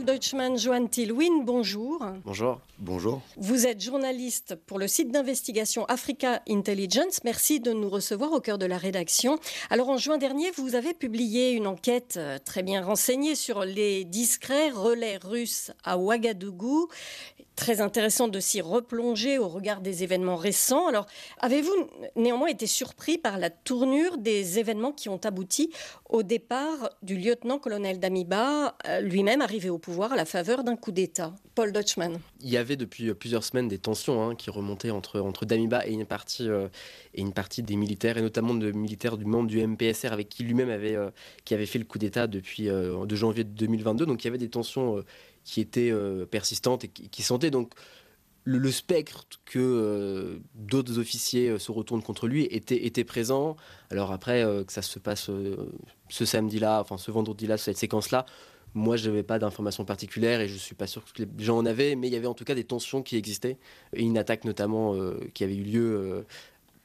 Paul 0.00 0.06
Deutschmann, 0.06 0.56
Johan 0.56 0.86
Tilwin, 0.86 1.44
bonjour. 1.44 2.02
Bonjour. 2.24 2.60
Bonjour. 2.78 3.20
Vous 3.36 3.66
êtes 3.66 3.82
journaliste 3.82 4.54
pour 4.66 4.78
le 4.78 4.88
site 4.88 5.10
d'investigation 5.10 5.84
Africa 5.86 6.40
Intelligence. 6.48 7.22
Merci 7.24 7.60
de 7.60 7.72
nous 7.72 7.90
recevoir 7.90 8.32
au 8.32 8.40
cœur 8.40 8.56
de 8.56 8.64
la 8.64 8.78
rédaction. 8.78 9.38
Alors 9.68 9.90
en 9.90 9.98
juin 9.98 10.16
dernier, 10.16 10.50
vous 10.52 10.74
avez 10.74 10.94
publié 10.94 11.50
une 11.50 11.66
enquête 11.66 12.14
euh, 12.16 12.38
très 12.42 12.62
bien 12.62 12.82
renseignée 12.82 13.34
sur 13.34 13.66
les 13.66 14.04
discrets 14.06 14.70
relais 14.70 15.18
russes 15.18 15.70
à 15.84 15.98
Ouagadougou 15.98 16.88
très 17.60 17.82
intéressant 17.82 18.26
de 18.26 18.40
s'y 18.40 18.62
replonger 18.62 19.38
au 19.38 19.46
regard 19.46 19.82
des 19.82 20.02
événements 20.02 20.36
récents. 20.36 20.88
Alors, 20.88 21.04
avez-vous 21.40 21.74
néanmoins 22.16 22.48
été 22.48 22.66
surpris 22.66 23.18
par 23.18 23.36
la 23.36 23.50
tournure 23.50 24.16
des 24.16 24.58
événements 24.58 24.92
qui 24.92 25.10
ont 25.10 25.20
abouti 25.22 25.70
au 26.08 26.22
départ 26.22 26.88
du 27.02 27.18
lieutenant-colonel 27.18 28.00
Damiba, 28.00 28.78
euh, 28.88 29.00
lui-même 29.00 29.42
arrivé 29.42 29.68
au 29.68 29.76
pouvoir 29.76 30.14
à 30.14 30.16
la 30.16 30.24
faveur 30.24 30.64
d'un 30.64 30.74
coup 30.74 30.90
d'État? 30.90 31.34
Paul 31.54 31.70
Dutchman. 31.70 32.18
Il 32.40 32.48
y 32.48 32.56
avait 32.56 32.76
depuis 32.76 33.12
plusieurs 33.12 33.44
semaines 33.44 33.68
des 33.68 33.76
tensions 33.76 34.22
hein, 34.22 34.34
qui 34.34 34.48
remontaient 34.48 34.90
entre, 34.90 35.20
entre 35.20 35.44
Damiba 35.44 35.86
et 35.86 35.92
une, 35.92 36.06
partie, 36.06 36.48
euh, 36.48 36.68
et 37.12 37.20
une 37.20 37.34
partie 37.34 37.62
des 37.62 37.76
militaires, 37.76 38.16
et 38.16 38.22
notamment 38.22 38.54
de 38.54 38.72
militaires 38.72 39.18
du 39.18 39.26
membre 39.26 39.48
du 39.48 39.66
MPSR 39.66 40.14
avec 40.14 40.30
qui 40.30 40.44
lui-même 40.44 40.70
avait, 40.70 40.96
euh, 40.96 41.10
qui 41.44 41.52
avait 41.52 41.66
fait 41.66 41.78
le 41.78 41.84
coup 41.84 41.98
d'État 41.98 42.26
depuis 42.26 42.68
de 42.68 43.16
janvier 43.16 43.44
2022. 43.44 44.06
Donc 44.06 44.24
il 44.24 44.28
y 44.28 44.28
avait 44.28 44.38
des 44.38 44.48
tensions 44.48 45.04
qui 45.50 45.60
était 45.60 45.90
euh, 45.90 46.26
persistante 46.26 46.84
et 46.84 46.88
qui, 46.88 47.22
sentait 47.22 47.50
donc 47.50 47.72
le, 48.44 48.70
spectre 48.70 49.26
que 49.44 49.58
euh, 49.58 50.38
d'autres 50.54 51.00
officiers 51.00 51.48
euh, 51.48 51.58
se 51.58 51.72
retournent 51.72 52.04
contre 52.04 52.28
lui 52.28 52.44
était, 52.52 52.86
était 52.86 53.02
présent. 53.02 53.56
Alors 53.90 54.12
après, 54.12 54.44
que 54.64 54.72
ça 54.72 54.80
se 54.80 55.00
passe 55.00 55.28
ce 56.08 56.24
samedi-là, 56.24 56.80
enfin 56.80 56.98
ce 56.98 57.10
vendredi-là, 57.10 57.58
cette 57.58 57.78
séquence-là, 57.78 58.26
moi, 58.74 58.96
je 58.96 59.10
n'avais 59.10 59.24
pas 59.24 59.40
d'informations 59.40 59.84
particulières 59.84 60.40
et 60.40 60.46
je 60.46 60.54
ne 60.54 60.58
suis 60.58 60.76
pas 60.76 60.86
sûr 60.86 61.02
que 61.04 61.24
les 61.24 61.44
gens 61.44 61.58
en 61.58 61.66
avaient, 61.66 61.96
mais 61.96 62.06
il 62.06 62.12
y 62.12 62.16
avait 62.16 62.28
en 62.28 62.34
tout 62.34 62.44
cas 62.44 62.54
des 62.54 62.62
tensions 62.62 63.02
qui 63.02 63.16
existaient. 63.16 63.58
Une 63.92 64.16
attaque 64.16 64.44
notamment 64.44 64.94
qui 65.34 65.42
avait 65.42 65.56
eu 65.56 65.64
lieu 65.64 66.24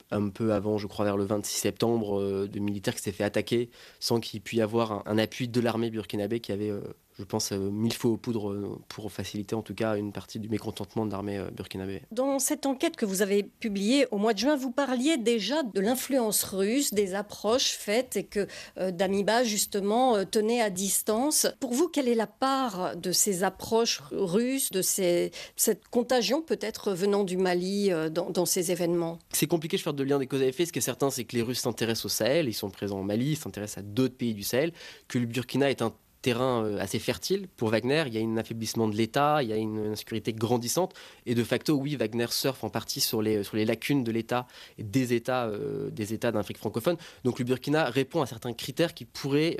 un 0.09 0.29
peu 0.29 0.53
avant, 0.53 0.79
je 0.79 0.87
crois 0.87 1.05
vers 1.05 1.17
le 1.17 1.25
26 1.25 1.55
septembre, 1.55 2.47
de 2.47 2.59
militaires 2.59 2.95
qui 2.95 3.03
s'est 3.03 3.11
fait 3.11 3.23
attaquer 3.23 3.69
sans 3.99 4.19
qu'il 4.19 4.41
puisse 4.41 4.57
y 4.57 4.61
avoir 4.63 4.91
un, 4.91 5.03
un 5.05 5.19
appui 5.19 5.47
de 5.47 5.61
l'armée 5.61 5.91
burkinabé 5.91 6.39
qui 6.39 6.51
avait 6.51 6.73
je 7.17 7.23
pense, 7.23 7.51
euh, 7.51 7.57
mille 7.57 7.93
fois 7.93 8.11
aux 8.11 8.17
poudres 8.17 8.51
euh, 8.51 8.79
pour 8.89 9.11
faciliter 9.11 9.55
en 9.55 9.61
tout 9.61 9.73
cas 9.73 9.95
une 9.95 10.11
partie 10.11 10.39
du 10.39 10.49
mécontentement 10.49 11.05
de 11.05 11.11
l'armée 11.11 11.37
euh, 11.37 11.49
burkinabé. 11.49 12.01
Dans 12.11 12.39
cette 12.39 12.65
enquête 12.65 12.97
que 12.97 13.05
vous 13.05 13.21
avez 13.21 13.43
publiée 13.43 14.05
au 14.11 14.17
mois 14.17 14.33
de 14.33 14.39
juin, 14.39 14.55
vous 14.55 14.71
parliez 14.71 15.17
déjà 15.17 15.63
de 15.63 15.79
l'influence 15.79 16.43
russe, 16.43 16.93
des 16.93 17.15
approches 17.15 17.71
faites 17.71 18.17
et 18.17 18.23
que 18.23 18.47
Damiba 18.91 19.43
justement 19.43 20.25
tenait 20.25 20.61
à 20.61 20.69
distance. 20.69 21.47
Pour 21.59 21.73
vous, 21.73 21.87
quelle 21.87 22.07
est 22.07 22.15
la 22.15 22.27
part 22.27 22.95
de 22.95 23.11
ces 23.11 23.43
approches 23.43 24.01
russes, 24.11 24.71
de 24.71 24.81
ces, 24.81 25.31
cette 25.55 25.87
contagion 25.87 26.41
peut-être 26.41 26.93
venant 26.93 27.23
du 27.23 27.37
Mali 27.37 27.91
dans, 28.11 28.45
ces 28.45 28.71
événements? 28.71 29.19
C'est 29.31 29.47
compliqué 29.47 29.77
de 29.77 29.81
faire 29.81 29.93
de 29.93 30.03
lien 30.03 30.19
des 30.19 30.27
causes 30.27 30.41
à 30.41 30.45
effet. 30.45 30.65
Ce 30.65 30.73
qui 30.73 30.79
est 30.79 30.81
certain, 30.81 31.09
c'est 31.09 31.23
que 31.23 31.35
les 31.35 31.41
Russes 31.41 31.61
s'intéressent 31.61 32.05
au 32.05 32.09
Sahel, 32.09 32.47
ils 32.47 32.53
sont 32.53 32.69
présents 32.69 32.99
au 32.99 33.03
Mali, 33.03 33.31
ils 33.31 33.37
s'intéressent 33.37 33.79
à 33.83 33.87
d'autres 33.87 34.15
pays 34.15 34.33
du 34.33 34.43
Sahel, 34.43 34.73
que 35.07 35.17
le 35.17 35.25
Burkina 35.25 35.69
est 35.69 35.81
un 35.81 35.93
terrain 36.25 36.77
assez 36.77 36.97
fertile 36.97 37.47
pour 37.55 37.69
Wagner. 37.69 38.03
Il 38.07 38.13
y 38.15 38.17
a 38.17 38.21
un 38.21 38.37
affaiblissement 38.37 38.87
de 38.87 38.95
l'État, 38.95 39.43
il 39.43 39.49
y 39.49 39.53
a 39.53 39.57
une 39.57 39.91
insécurité 39.91 40.33
grandissante. 40.33 40.93
Et 41.27 41.35
de 41.35 41.43
facto, 41.43 41.75
oui, 41.75 41.95
Wagner 41.95 42.25
surfe 42.31 42.63
en 42.63 42.69
partie 42.69 42.99
sur 42.99 43.21
les, 43.21 43.43
sur 43.43 43.55
les 43.55 43.65
lacunes 43.65 44.03
de 44.03 44.11
l'État 44.11 44.47
des 44.79 45.13
États 45.13 45.51
des 45.91 46.13
États 46.15 46.31
d'Afrique 46.31 46.57
francophone. 46.57 46.97
Donc 47.23 47.37
le 47.37 47.45
Burkina 47.45 47.85
répond 47.85 48.21
à 48.23 48.25
certains 48.25 48.53
critères 48.53 48.95
qui 48.95 49.05
pourraient 49.05 49.57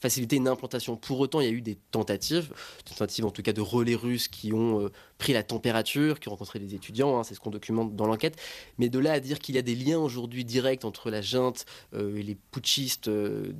faciliter 0.00 0.36
une 0.36 0.48
implantation. 0.48 0.96
Pour 0.96 1.20
autant, 1.20 1.40
il 1.40 1.46
y 1.46 1.50
a 1.50 1.52
eu 1.52 1.62
des 1.62 1.78
tentatives, 1.92 2.52
tentatives 2.84 3.24
en 3.24 3.30
tout 3.30 3.42
cas 3.42 3.52
de 3.52 3.60
relais 3.60 3.94
russes 3.94 4.26
qui 4.26 4.52
ont 4.52 4.90
pris 5.20 5.32
la 5.34 5.42
température, 5.44 6.18
qui 6.18 6.28
ont 6.28 6.32
rencontré 6.32 6.58
des 6.58 6.74
étudiants, 6.74 7.18
hein, 7.18 7.24
c'est 7.24 7.34
ce 7.34 7.40
qu'on 7.40 7.50
documente 7.50 7.94
dans 7.94 8.06
l'enquête. 8.06 8.40
Mais 8.78 8.88
de 8.88 8.98
là 8.98 9.12
à 9.12 9.20
dire 9.20 9.38
qu'il 9.38 9.54
y 9.54 9.58
a 9.58 9.62
des 9.62 9.76
liens 9.76 9.98
aujourd'hui 9.98 10.44
directs 10.44 10.84
entre 10.84 11.10
la 11.10 11.20
junte 11.20 11.66
euh, 11.94 12.16
et 12.16 12.22
les 12.22 12.34
putschistes 12.34 13.08
euh, 13.08 13.52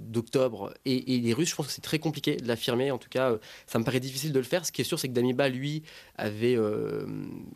d'octobre 0.00 0.72
et, 0.84 1.00
les 1.18 1.32
Russes, 1.34 1.50
je 1.50 1.56
pense 1.56 1.66
que 1.66 1.72
c'est 1.72 1.82
très 1.82 1.98
compliqué 1.98 2.36
de 2.36 2.46
l'affirmer. 2.46 2.92
En 2.92 2.98
tout 2.98 3.08
cas, 3.08 3.32
euh, 3.32 3.38
ça 3.66 3.78
me 3.80 3.84
paraît 3.84 4.00
difficile 4.00 4.32
de 4.32 4.38
le 4.38 4.44
faire. 4.44 4.64
Ce 4.64 4.70
qui 4.70 4.80
est 4.80 4.84
sûr, 4.84 4.98
c'est 4.98 5.08
que 5.08 5.12
Damiba, 5.12 5.48
lui, 5.48 5.82
avait 6.16 6.56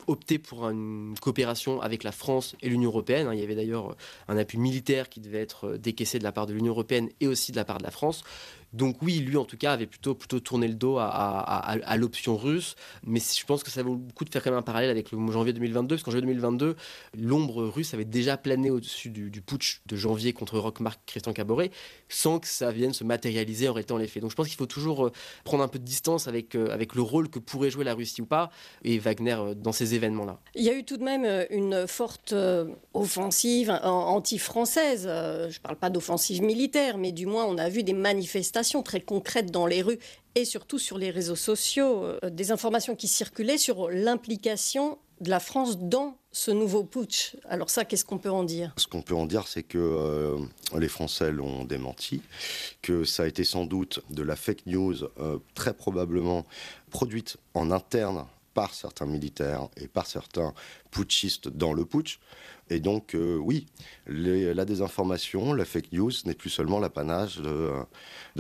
opté 0.07 0.39
pour 0.39 0.69
une 0.69 1.15
coopération 1.21 1.81
avec 1.81 2.03
la 2.03 2.13
France 2.13 2.57
et 2.61 2.69
l'Union 2.69 2.91
européenne. 2.91 3.29
Hein. 3.29 3.35
Il 3.35 3.41
y 3.41 3.45
avait 3.45 3.55
d'ailleurs 3.55 3.97
un 4.29 4.37
appui 4.37 4.59
militaire 4.59 5.09
qui 5.09 5.21
devait 5.21 5.41
être 5.41 5.77
décaissé 5.77 6.19
de 6.19 6.25
la 6.25 6.33
part 6.33 6.47
de 6.47 6.53
l'Union 6.53 6.73
européenne 6.73 7.09
et 7.21 7.29
aussi 7.29 7.53
de 7.53 7.57
la 7.57 7.65
part 7.65 7.79
de 7.79 7.85
la 7.85 7.91
France. 7.91 8.25
Donc 8.73 9.03
oui, 9.03 9.19
lui 9.19 9.37
en 9.37 9.45
tout 9.45 9.57
cas 9.57 9.73
avait 9.73 9.87
plutôt, 9.87 10.15
plutôt 10.15 10.39
tourné 10.39 10.69
le 10.69 10.75
dos 10.75 10.99
à, 10.99 11.97
l'option 11.97 12.37
russe. 12.37 12.77
Mais 13.05 13.21
je 13.21 13.45
pense 13.45 13.65
que 13.65 13.71
ça 13.71 13.83
vaut 13.83 13.97
beaucoup 13.97 14.25
de 14.25 14.31
faire 14.31 14.43
quand 14.43 14.51
même 14.51 14.59
un 14.59 14.63
parallèle 14.63 14.91
avec 14.91 15.11
le 15.11 15.33
janvier 15.33 15.53
2022, 15.53 15.97
parce 15.97 16.03
qu'en 16.03 16.11
janvier 16.13 16.27
2022, 16.27 16.77
l'ombre 17.19 17.65
russe 17.65 17.95
avait 17.95 18.05
déjà 18.05 18.37
plané 18.37 18.71
au-dessus 18.71 19.11
du, 19.11 19.43
putsch 19.43 19.81
de 19.87 19.97
janvier 19.97 20.33
contre 20.33 20.59
Roch-Marc 20.59 21.01
Christian 21.07 21.33
Caboret, 21.33 21.71
sans 22.09 22.39
que 22.39 22.47
ça 22.47 22.71
vienne 22.71 22.93
se 22.93 23.05
matérialiser 23.05 23.69
en 23.69 23.73
réalité 23.73 23.93
en 23.93 23.99
l'effet. 23.99 24.21
Donc 24.21 24.31
je 24.31 24.37
pense 24.37 24.47
qu'il 24.47 24.57
faut 24.57 24.67
toujours 24.67 25.07
euh, 25.07 25.13
prendre 25.45 25.65
un 25.65 25.69
peu 25.69 25.79
de 25.79 25.85
distance 25.85 26.29
avec, 26.29 26.55
euh, 26.55 26.73
avec 26.73 26.95
le 26.95 27.03
rôle 27.03 27.29
que 27.29 27.39
pourrait 27.39 27.71
jouer 27.71 27.85
la 27.85 27.95
Russie 27.95 28.23
ou 28.23 28.27
pas, 28.27 28.51
et 28.85 28.99
Wagner 28.99 29.37
euh, 29.39 29.55
dans 29.55 29.73
ces 29.73 29.95
événements-là. 29.95 30.39
Il 30.55 30.63
y 30.63 30.71
a 30.71 30.75
eu 30.75 30.85
tout 30.85 30.97
de 30.97 31.05
même 31.05 31.47
une 31.51 31.87
forte 31.87 32.35
offensive 32.95 33.71
anti-française. 33.83 35.03
Je 35.05 35.57
ne 35.57 35.63
parle 35.63 35.77
pas 35.77 35.91
d'offensive 35.91 36.43
militaire, 36.43 36.99
mais 36.99 37.13
du 37.13 37.27
moins 37.27 37.45
on 37.45 37.59
a 37.59 37.69
vu 37.69 37.83
des 37.83 37.93
manifestations 37.93 38.60
très 38.83 39.01
concrètes 39.01 39.51
dans 39.51 39.67
les 39.67 39.83
rues 39.83 39.99
et 40.35 40.45
surtout 40.45 40.79
sur 40.79 40.99
les 40.99 41.11
réseaux 41.11 41.37
sociaux, 41.37 42.05
euh, 42.05 42.31
des 42.31 42.53
informations 42.53 42.95
qui 42.95 43.09
circulaient 43.09 43.59
sur 43.59 43.91
l'implication 43.91 44.99
de 45.21 45.29
la 45.29 45.41
France 45.41 45.79
dans 45.79 46.17
ce 46.33 46.51
nouveau 46.51 46.85
putsch. 46.85 47.37
Alors 47.49 47.69
ça, 47.69 47.85
qu'est-ce 47.85 48.05
qu'on 48.05 48.19
peut 48.19 48.31
en 48.31 48.45
dire? 48.45 48.73
Ce 48.77 48.87
qu'on 48.87 49.03
peut 49.03 49.15
en 49.15 49.27
dire, 49.27 49.49
c'est 49.49 49.63
que 49.63 49.79
euh, 49.79 50.39
les 50.79 50.89
Français 50.89 51.33
l'ont 51.33 51.65
démenti, 51.65 52.23
que 52.81 53.05
ça 53.05 53.25
a 53.25 53.27
été 53.27 53.45
sans 53.45 53.67
doute 53.67 54.01
de 54.11 54.23
la 54.23 54.37
fake 54.37 54.67
news 54.67 54.95
euh, 55.19 55.39
très 55.55 55.75
probablement 55.75 56.47
produite 56.91 57.37
en 57.55 57.71
interne 57.71 58.25
par 58.55 58.75
certains 58.75 59.07
militaires 59.07 59.69
et 59.77 59.89
par 59.89 60.07
certains 60.07 60.55
putschistes 60.91 61.49
dans 61.49 61.73
le 61.73 61.85
putsch. 61.85 62.19
Et 62.71 62.81
donc, 62.81 63.15
euh, 63.15 63.37
oui, 63.37 63.67
la 64.07 64.65
désinformation, 64.65 65.53
la 65.53 65.65
fake 65.65 65.93
news 65.93 66.13
n'est 66.25 66.35
plus 66.35 66.51
seulement 66.51 66.79
l'apanage 66.79 67.41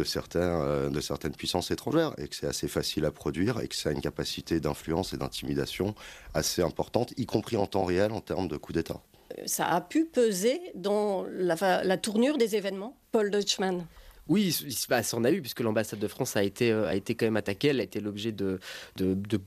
certains, 0.04 0.62
euh, 0.62 0.90
de 0.90 1.00
certaines 1.00 1.34
puissances 1.34 1.70
étrangères, 1.70 2.14
et 2.18 2.28
que 2.28 2.36
c'est 2.36 2.46
assez 2.46 2.68
facile 2.68 3.04
à 3.04 3.10
produire, 3.10 3.60
et 3.60 3.68
que 3.68 3.74
ça 3.74 3.90
a 3.90 3.92
une 3.92 4.00
capacité 4.00 4.60
d'influence 4.60 5.12
et 5.12 5.16
d'intimidation 5.16 5.94
assez 6.34 6.62
importante, 6.62 7.12
y 7.16 7.26
compris 7.26 7.56
en 7.56 7.66
temps 7.66 7.84
réel 7.84 8.12
en 8.12 8.20
termes 8.20 8.48
de 8.48 8.56
coup 8.56 8.72
d'État. 8.72 9.00
Ça 9.46 9.68
a 9.68 9.80
pu 9.80 10.04
peser 10.06 10.60
dans 10.74 11.24
la 11.30 11.96
tournure 11.96 12.36
des 12.36 12.56
événements, 12.56 12.96
Paul 13.12 13.30
Deutschmann 13.30 13.86
oui, 14.28 14.56
bah, 14.88 15.02
ça 15.02 15.16
en 15.16 15.24
a 15.24 15.30
eu, 15.30 15.40
puisque 15.40 15.60
l'ambassade 15.60 15.98
de 15.98 16.06
France 16.06 16.36
a 16.36 16.44
été, 16.44 16.70
euh, 16.70 16.88
a 16.88 16.94
été 16.94 17.14
quand 17.14 17.26
même 17.26 17.36
attaquée. 17.36 17.68
Elle 17.68 17.80
a 17.80 17.82
été 17.82 18.00
l'objet 18.00 18.32
de, 18.32 18.60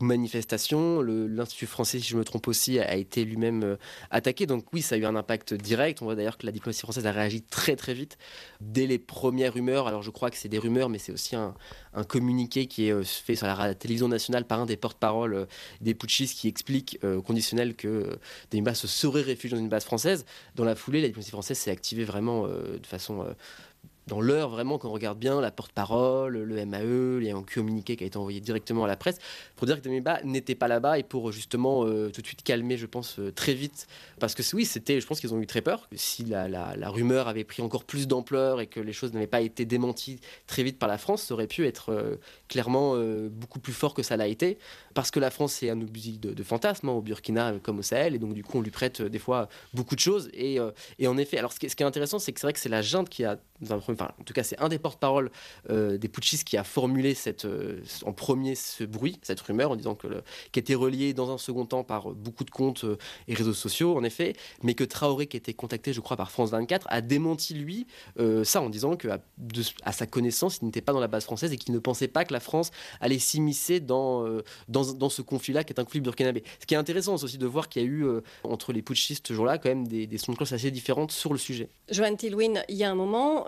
manifestations. 0.02 1.02
L'Institut 1.02 1.68
français, 1.68 2.00
si 2.00 2.08
je 2.08 2.18
me 2.18 2.24
trompe 2.26 2.48
aussi, 2.48 2.80
a 2.80 2.96
été 2.96 3.24
lui-même 3.24 3.64
euh, 3.64 3.76
attaqué. 4.12 4.46
Donc 4.46 4.66
oui, 4.74 4.82
ça 4.82 4.96
a 4.96 4.98
eu 4.98 5.06
un 5.06 5.16
impact 5.16 5.54
direct. 5.54 6.02
On 6.02 6.06
voit 6.06 6.16
d'ailleurs 6.16 6.38
que 6.38 6.46
la 6.46 6.52
diplomatie 6.52 6.82
française 6.82 7.06
a 7.06 7.12
réagi 7.12 7.42
très 7.42 7.76
très 7.76 7.94
vite 7.94 8.18
dès 8.60 8.88
les 8.88 9.00
premières 9.00 9.54
rumeurs. 9.54 9.88
Alors 9.88 10.02
je 10.02 10.12
crois 10.12 10.30
que 10.30 10.38
c'est 10.38 10.50
des 10.50 10.60
rumeurs, 10.60 10.90
mais 10.90 10.98
c'est 10.98 11.14
aussi 11.14 11.36
un, 11.36 11.56
communiqué 12.10 12.66
qui 12.66 12.88
est 12.88 12.92
euh, 12.92 13.04
fait 13.04 13.36
sur 13.36 13.48
la 13.48 13.76
télévision 13.76 14.08
nationale 14.08 14.46
par 14.46 14.60
un 14.60 14.66
des 14.66 14.78
porte-parole 14.78 15.48
des 15.82 15.94
putschistes 15.94 16.38
qui 16.38 16.48
explique 16.48 17.00
au 17.04 17.22
conditionnel 17.22 17.76
que 17.76 18.18
des 18.52 18.62
bases 18.62 18.80
se 18.80 18.88
seraient 18.88 19.22
réfugiés 19.22 19.56
dans 19.56 19.64
une 19.64 19.70
base 19.70 19.86
française. 19.86 20.26
Dans 20.56 20.66
la 20.66 20.76
foulée, 20.76 21.02
la 21.02 21.08
diplomatie 21.08 21.32
française 21.32 21.58
s'est 21.58 21.72
activée 21.72 22.04
vraiment 22.04 22.48
de 22.48 22.86
façon 22.86 23.26
dans 24.08 24.20
l'heure, 24.20 24.50
vraiment, 24.50 24.78
quand 24.78 24.90
on 24.90 24.94
regarde 24.94 25.18
bien, 25.18 25.40
la 25.40 25.52
porte-parole, 25.52 26.38
le 26.38 26.66
MAE, 26.66 27.22
il 27.22 27.28
y 27.28 27.32
a 27.32 27.36
un 27.36 27.44
communiqué 27.44 27.96
qui 27.96 28.04
a 28.04 28.08
été 28.08 28.18
envoyé 28.18 28.42
directement 28.42 28.84
à 28.84 28.88
la 28.88 28.98
presse 28.98 29.18
pour 29.56 29.66
dire 29.66 29.78
que 29.78 29.82
Damiba 29.82 30.22
n'était 30.24 30.56
pas 30.56 30.68
là-bas 30.68 31.00
et 31.00 31.04
pour 31.04 31.32
justement 31.32 31.86
euh, 31.86 32.10
tout 32.10 32.22
de 32.22 32.28
suite 32.28 32.44
calmer, 32.44 32.78
je 32.78 32.86
pense, 32.86 33.20
euh, 33.20 33.32
très 33.32 33.54
vite. 33.54 33.88
Parce 34.20 34.36
que 34.36 34.44
oui, 34.56 34.66
c'était, 34.66 35.00
je 35.00 35.08
pense 35.08 35.22
qu'ils 35.22 35.34
ont 35.34 35.40
eu 35.40 35.48
très 35.48 35.62
peur. 35.62 35.88
Si 35.96 36.26
la, 36.26 36.74
rumeur 36.90 37.28
avait 37.28 37.46
pris 37.46 37.62
encore 37.62 37.86
plus 37.86 38.08
d'ampleur 38.08 38.60
et 38.60 38.68
que 38.68 38.80
les 38.80 38.94
choses 38.94 39.14
n'avaient 39.14 39.26
pas 39.26 39.42
été 39.42 39.66
démenties 39.66 40.20
très 40.48 40.64
vite 40.64 40.78
par 40.78 40.90
la 40.90 40.98
France, 40.98 41.24
ça 41.24 41.34
aurait 41.34 41.48
pu 41.48 41.66
être 41.66 41.90
euh, 41.90 42.18
clairement 42.50 42.96
beaucoup 43.30 43.60
plus 43.60 43.74
fort 43.74 43.94
que 43.94 44.04
ça 44.04 44.18
l'a 44.18 44.28
été. 44.28 44.58
Parce 44.94 45.12
que 45.12 45.20
la 45.20 45.32
France 45.32 45.64
est 45.64 45.70
un 45.70 45.82
objet 45.82 46.12
de, 46.12 46.34
de 46.34 46.44
fantasme, 46.44 46.90
hein, 46.90 46.94
au 46.94 47.02
Burkina 47.02 47.54
comme 47.64 47.80
au 47.80 47.82
Sahel, 47.82 48.16
et 48.16 48.20
donc 48.20 48.34
du 48.34 48.44
coup, 48.44 48.58
on 48.58 48.62
lui 48.62 48.70
prête 48.70 49.02
des 49.02 49.20
fois 49.20 49.48
beaucoup 49.74 49.96
de 49.96 50.00
choses. 50.00 50.30
Et, 50.34 50.58
et 51.00 51.08
en 51.08 51.18
effet, 51.18 51.38
alors 51.38 51.54
ce 51.54 51.60
qui, 51.60 51.70
ce 51.70 51.76
qui 51.76 51.84
est 51.84 51.86
intéressant, 51.86 52.20
c'est 52.20 52.34
que 52.34 52.40
c'est 52.40 52.48
vrai 52.48 52.54
que 52.54 52.60
c'est 52.60 52.70
la 52.70 52.82
junte 52.82 53.10
qui 53.10 53.24
a, 53.24 53.40
dans 53.62 53.76
un 53.76 53.80
premier 53.80 53.93
en 54.02 54.24
tout 54.24 54.34
cas, 54.34 54.44
c'est 54.44 54.60
un 54.60 54.70
des 54.70 54.80
porte-parole 54.80 55.32
euh, 55.70 55.98
des 55.98 56.08
putschistes 56.08 56.44
qui 56.44 56.58
a 56.58 56.64
formulé 56.64 57.14
cette, 57.14 57.46
euh, 57.46 57.82
en 58.06 58.14
premier 58.14 58.56
ce 58.56 58.84
bruit, 58.84 59.20
cette 59.22 59.40
rumeur, 59.42 59.72
en 59.72 59.76
disant 59.76 59.96
que 59.96 60.08
qui 60.52 60.60
était 60.60 60.76
reliée 60.76 61.14
dans 61.14 61.32
un 61.32 61.38
second 61.38 61.66
temps 61.66 61.84
par 61.84 62.10
beaucoup 62.12 62.44
de 62.44 62.52
comptes 62.52 62.84
euh, 62.84 62.98
et 63.28 63.34
réseaux 63.34 63.54
sociaux, 63.54 63.98
en 63.98 64.04
effet, 64.04 64.34
mais 64.62 64.74
que 64.74 64.84
Traoré, 64.84 65.28
qui 65.28 65.38
était 65.38 65.54
contacté, 65.54 65.94
je 65.94 66.02
crois, 66.02 66.18
par 66.18 66.32
France 66.32 66.52
24, 66.52 66.88
a 66.90 67.02
démenti 67.02 67.54
lui 67.54 67.88
ça 68.44 68.62
en 68.62 68.70
disant 68.70 68.96
que 68.96 69.08
à, 69.08 69.92
sa 69.92 70.06
connaissance, 70.06 70.60
il 70.62 70.66
n'était 70.66 70.82
pas 70.82 70.94
dans 70.94 71.00
la 71.00 71.08
base 71.08 71.24
française 71.24 71.52
et 71.52 71.58
qu'il 71.58 71.74
ne 71.74 71.80
pensait 71.80 72.08
pas 72.08 72.26
que 72.26 72.34
la 72.34 72.40
France 72.40 72.72
allait 73.02 73.20
s'immiscer 73.20 73.80
dans, 73.80 74.26
dans, 74.68 75.10
ce 75.10 75.22
conflit-là, 75.22 75.64
qui 75.64 75.74
est 75.74 75.80
un 75.80 75.84
conflit 75.84 76.02
burkinabé. 76.02 76.44
Ce 76.60 76.66
qui 76.66 76.74
est 76.74 76.78
intéressant 76.78 77.18
c'est 77.18 77.26
aussi 77.26 77.38
de 77.38 77.46
voir 77.46 77.70
qu'il 77.70 77.82
y 77.82 77.86
a 77.86 77.88
eu 77.88 78.06
entre 78.44 78.74
les 78.74 78.82
putschistes 78.82 79.28
ce 79.28 79.34
jour-là 79.34 79.58
quand 79.58 79.70
même 79.70 79.88
des, 79.88 80.08
des 80.08 80.18
sons 80.18 80.32
de 80.32 80.38
cloche 80.38 80.54
assez 80.54 80.72
différentes 80.72 81.12
sur 81.12 81.34
le 81.34 81.40
sujet. 81.40 81.70
Joanne 81.90 82.18
Tilwin, 82.18 82.64
il 82.70 82.76
y 82.76 82.84
a 82.84 82.92
un 82.92 82.96
moment, 82.96 83.46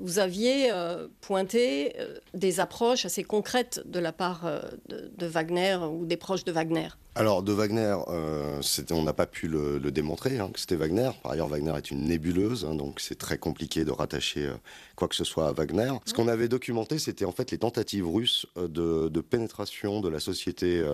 vous 0.00 0.18
aviez 0.18 0.70
euh, 0.72 1.08
pointé 1.20 1.94
euh, 1.98 2.18
des 2.34 2.60
approches 2.60 3.04
assez 3.04 3.24
concrètes 3.24 3.80
de 3.86 3.98
la 3.98 4.12
part 4.12 4.46
euh, 4.46 4.60
de, 4.88 5.26
Wagner 5.26 5.78
ou 5.90 6.06
des 6.06 6.16
proches 6.16 6.44
de 6.44 6.52
Wagner. 6.52 6.88
Alors 7.14 7.42
de 7.42 7.52
Wagner, 7.52 7.96
on 8.90 9.02
n'a 9.02 9.12
pas 9.14 9.26
pu 9.26 9.48
le, 9.48 9.78
démontrer 9.90 10.38
hein, 10.38 10.50
que 10.52 10.60
c'était 10.60 10.76
Wagner. 10.76 11.10
Par 11.22 11.32
ailleurs, 11.32 11.48
Wagner 11.48 11.72
est 11.76 11.90
une 11.90 12.04
nébuleuse, 12.04 12.66
hein, 12.66 12.74
donc 12.74 13.00
c'est 13.00 13.18
très 13.18 13.38
compliqué 13.38 13.84
de 13.84 13.90
rattacher 13.90 14.50
quoi 14.96 15.08
que 15.08 15.14
ce 15.14 15.24
soit 15.24 15.48
à 15.48 15.52
Wagner. 15.52 15.92
Ce 16.04 16.12
qu'on 16.12 16.28
avait 16.28 16.48
documenté, 16.48 16.98
c'était 16.98 17.24
en 17.24 17.32
fait 17.32 17.50
les 17.50 17.58
tentatives 17.58 18.06
russes 18.06 18.46
de, 18.56 19.08
de 19.08 19.20
pénétration 19.22 20.02
de 20.02 20.10
la 20.10 20.20
société 20.20 20.84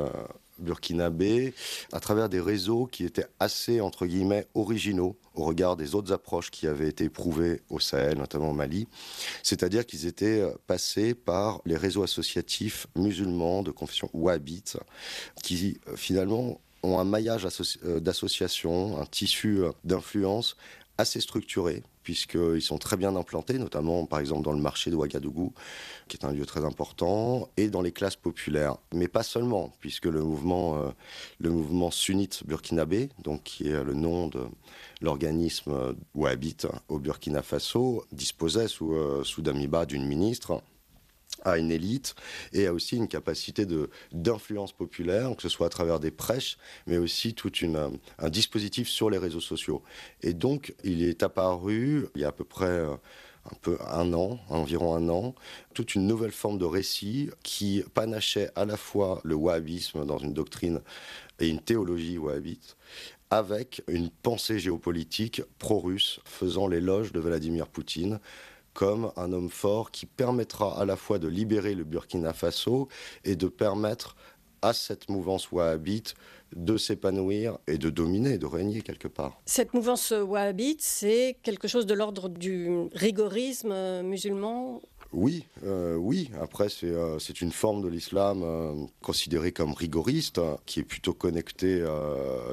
burkinabé 0.62 1.54
à 1.92 2.00
travers 2.00 2.28
des 2.28 2.40
réseaux 2.40 2.87
qui 2.87 3.04
étaient 3.04 3.26
assez, 3.40 3.81
entre 3.81 4.07
guillemets, 4.07 4.47
originaux 4.54 5.16
au 5.35 5.45
regard 5.45 5.76
des 5.76 5.95
autres 5.95 6.12
approches 6.12 6.50
qui 6.50 6.66
avaient 6.66 6.88
été 6.88 7.04
éprouvées 7.04 7.62
au 7.71 7.81
Sahel, 7.81 8.19
notamment 8.19 8.50
au 8.50 8.54
Mali. 8.54 8.88
C'est-à-dire 9.42 9.87
qu'ils 9.87 10.07
étaient 10.07 10.40
euh, 10.40 10.52
passés 10.66 11.14
par 11.14 11.61
les 11.64 11.76
réseaux 11.76 12.02
associatifs 12.02 12.87
musulmans 12.97 13.62
de 13.62 13.71
confession 13.71 14.09
wahhabite 14.12 14.78
qui 15.42 15.78
euh, 15.88 15.97
finalement 15.97 16.61
ont 16.83 16.99
un 16.99 17.04
maillage 17.04 17.47
euh, 17.85 18.00
d'associations, 18.00 19.00
un 19.00 19.07
tissu 19.07 19.61
d'influence 19.85 20.57
assez 20.99 21.21
structuré 21.21 21.83
puisqu'ils 22.02 22.62
sont 22.62 22.78
très 22.78 22.97
bien 22.97 23.16
implantés, 23.16 23.59
notamment 23.59 24.06
par 24.06 24.18
exemple 24.18 24.42
dans 24.42 24.52
le 24.52 24.61
marché 24.61 24.90
de 24.90 24.97
Ouagadougou, 24.97 25.52
qui 26.09 26.16
est 26.16 26.25
un 26.25 26.32
lieu 26.32 26.47
très 26.47 26.64
important, 26.64 27.49
et 27.56 27.68
dans 27.68 27.82
les 27.82 27.92
classes 27.92 28.16
populaires. 28.16 28.76
Mais 28.92 29.09
pas 29.09 29.23
seulement, 29.23 29.73
puisque 29.80 30.06
le 30.06 30.23
mouvement, 30.23 30.76
euh, 30.76 31.90
sunnite 31.90 32.42
burkinabé, 32.47 33.11
donc 33.23 33.42
qui 33.44 33.68
est 33.68 33.85
le 33.85 33.94
nom 33.94 34.28
de 34.28 34.40
l'organisme 35.00 35.94
où 36.14 36.26
habite 36.26 36.66
au 36.88 36.99
Burkina 36.99 37.42
Faso, 37.42 38.04
disposait 38.12 38.68
sous, 38.68 38.94
euh, 38.94 39.25
sous 39.25 39.42
Damiba 39.42 39.87
d'une 39.87 40.06
ministre 40.06 40.62
à 41.45 41.59
une 41.59 41.71
élite 41.71 42.15
et 42.53 42.67
a 42.67 42.73
aussi 42.73 42.97
une 42.97 43.09
capacité 43.09 43.67
d'influence 44.13 44.73
populaire, 44.73 45.35
que 45.37 45.43
ce 45.43 45.49
soit 45.49 45.67
à 45.67 45.71
travers 45.71 46.01
des 46.01 46.11
prêches, 46.11 46.59
mais 46.87 46.99
aussi 46.99 47.35
tout 47.35 47.53
une, 47.57 47.99
un 48.19 48.29
dispositif 48.29 48.89
sur 48.89 49.11
les 49.11 49.19
réseaux 49.19 49.41
sociaux. 49.41 49.83
Et 50.23 50.35
donc, 50.35 50.75
il 50.85 51.03
est 51.03 51.23
apparu, 51.23 52.07
il 52.15 52.23
y 52.23 52.25
a 52.25 52.29
à 52.29 52.33
peu 52.33 52.45
près 52.45 52.67
euh, 52.67 52.95
un 53.51 53.57
peu 53.61 53.79
un 53.89 54.13
an, 54.13 54.39
environ 54.49 54.95
un 54.95 55.09
an, 55.09 55.35
toute 55.75 55.95
une 55.95 56.07
nouvelle 56.07 56.33
forme 56.33 56.59
de 56.59 56.65
récit 56.65 57.31
qui 57.43 57.83
panachait 57.95 58.51
à 58.55 58.65
la 58.65 58.77
fois 58.77 59.21
le 59.25 59.35
wahhabisme 59.35 60.05
dans 60.05 60.19
une 60.19 60.33
doctrine 60.33 60.81
et 61.41 61.49
une 61.49 61.61
théologie 61.61 62.19
wahhabite, 62.19 62.77
avec 63.31 63.83
une 63.89 64.11
pensée 64.11 64.59
géopolitique 64.59 65.43
pro-russe 65.59 66.21
faisant 66.25 66.69
l'éloge 66.69 67.13
de 67.13 67.21
Vladimir 67.21 67.67
Poutine 67.67 68.21
comme 68.75 69.12
un 69.17 69.33
homme 69.33 69.50
fort 69.50 69.91
qui 69.91 70.07
permettra 70.07 70.81
à 70.81 70.85
la 70.85 70.97
fois 70.97 71.19
de 71.19 71.29
libérer 71.29 71.75
le 71.75 71.85
Burkina 71.85 72.33
Faso 72.33 72.88
et 73.25 73.37
de 73.37 73.49
permettre 73.49 74.17
à 74.62 74.73
cette 74.73 75.09
mouvance 75.11 75.50
wahhabite 75.50 76.14
de 76.55 76.76
s'épanouir 76.76 77.59
et 77.67 77.79
de 77.79 77.91
dominer, 77.91 78.38
de 78.38 78.47
régner 78.47 78.83
quelque 78.83 79.09
part. 79.09 79.41
Cette 79.47 79.75
mouvance 79.75 80.12
wahhabite, 80.12 80.81
c'est 80.81 81.37
quelque 81.43 81.67
chose 81.67 81.87
de 81.87 81.95
l'ordre 81.95 82.29
du 82.29 82.69
rigorisme 82.93 84.02
musulman 84.02 84.81
oui, 85.12 85.45
euh, 85.64 85.95
oui. 85.97 86.31
Après, 86.40 86.71
c'est 86.71 86.90
euh, 86.90 87.19
une 87.19 87.52
forme 87.52 87.83
de 87.83 87.88
l'islam 87.88 88.42
euh, 88.42 88.87
considérée 89.02 89.52
comme 89.52 89.75
rigoriste, 89.75 90.40
qui 90.64 90.81
est 90.81 90.85
plutôt 90.85 91.12
connectée 91.12 91.85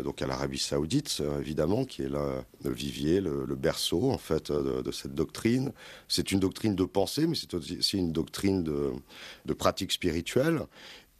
donc 0.03 0.21
à 0.21 0.27
l'Arabie 0.27 0.59
Saoudite, 0.59 1.21
évidemment, 1.39 1.85
qui 1.85 2.03
est 2.03 2.09
le, 2.09 2.71
vivier, 2.71 3.21
le, 3.21 3.55
berceau 3.55 4.11
en 4.11 4.17
fait 4.17 4.51
de, 4.51 4.91
cette 4.91 5.13
doctrine. 5.13 5.71
C'est 6.07 6.31
une 6.31 6.39
doctrine 6.39 6.75
de 6.75 6.83
pensée, 6.83 7.27
mais 7.27 7.35
c'est 7.35 7.53
aussi 7.53 7.97
une 7.97 8.11
doctrine 8.11 8.63
de, 8.63 9.53
pratique 9.53 9.91
spirituelle. 9.91 10.61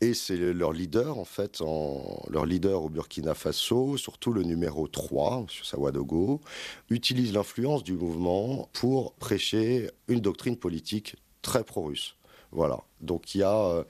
Et 0.02 0.14
c'est 0.14 0.38
leur 0.38 0.72
leader, 0.72 1.18
en 1.18 1.26
fait, 1.26 1.60
leur 1.60 2.46
leader 2.46 2.84
au 2.84 2.90
Burkina 2.90 3.34
Faso, 3.34 3.98
surtout 3.98 4.32
le 4.32 4.44
numéro 4.44 4.88
3, 4.88 5.40
M. 5.40 5.46
Sawadogo, 5.64 6.40
utilise 6.90 7.34
l'influence 7.34 7.84
du 7.84 7.94
mouvement 7.94 8.70
pour 8.72 9.14
prêcher 9.16 9.90
une 10.08 10.22
doctrine 10.22 10.56
politique 10.56 11.16
très 11.42 11.64
pro-russe. 11.64 12.16
Voilà. 12.52 12.82
Donc 13.00 13.36
il 13.36 13.40
y 13.40 13.44
a, 13.44 13.56
euh, 13.56 13.84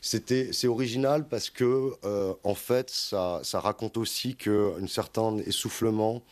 c'était, 0.00 0.52
c'est 0.52 0.68
original 0.68 1.26
parce 1.28 1.50
que 1.50 1.92
euh, 2.04 2.34
en 2.44 2.54
fait 2.54 2.88
ça, 2.88 3.40
ça 3.42 3.58
raconte 3.58 3.96
aussi 3.96 4.36
qu'un 4.36 4.86
certain 4.86 5.38
essoufflement 5.38 6.22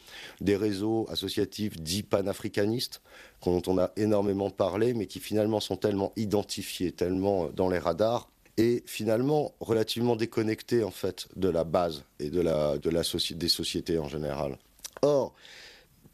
des 0.40 0.56
réseaux 0.56 1.06
associatifs 1.10 1.76
dits 1.80 2.04
panafricanistes 2.04 3.02
dont 3.44 3.62
on 3.66 3.78
a 3.78 3.90
énormément 3.96 4.50
parlé, 4.50 4.94
mais 4.94 5.06
qui 5.06 5.20
finalement 5.20 5.60
sont 5.60 5.76
tellement 5.76 6.12
identifiés, 6.16 6.92
tellement 6.92 7.48
dans 7.48 7.68
les 7.68 7.78
radars 7.78 8.28
et 8.56 8.82
finalement 8.86 9.52
relativement 9.60 10.16
déconnectés 10.16 10.84
en 10.84 10.90
fait 10.90 11.26
de 11.36 11.48
la 11.48 11.64
base 11.64 12.04
et 12.20 12.30
de 12.30 12.40
la, 12.40 12.78
de 12.78 12.88
la 12.88 13.02
des 13.32 13.48
sociétés 13.48 13.98
en 13.98 14.08
général. 14.08 14.58
Or, 15.02 15.34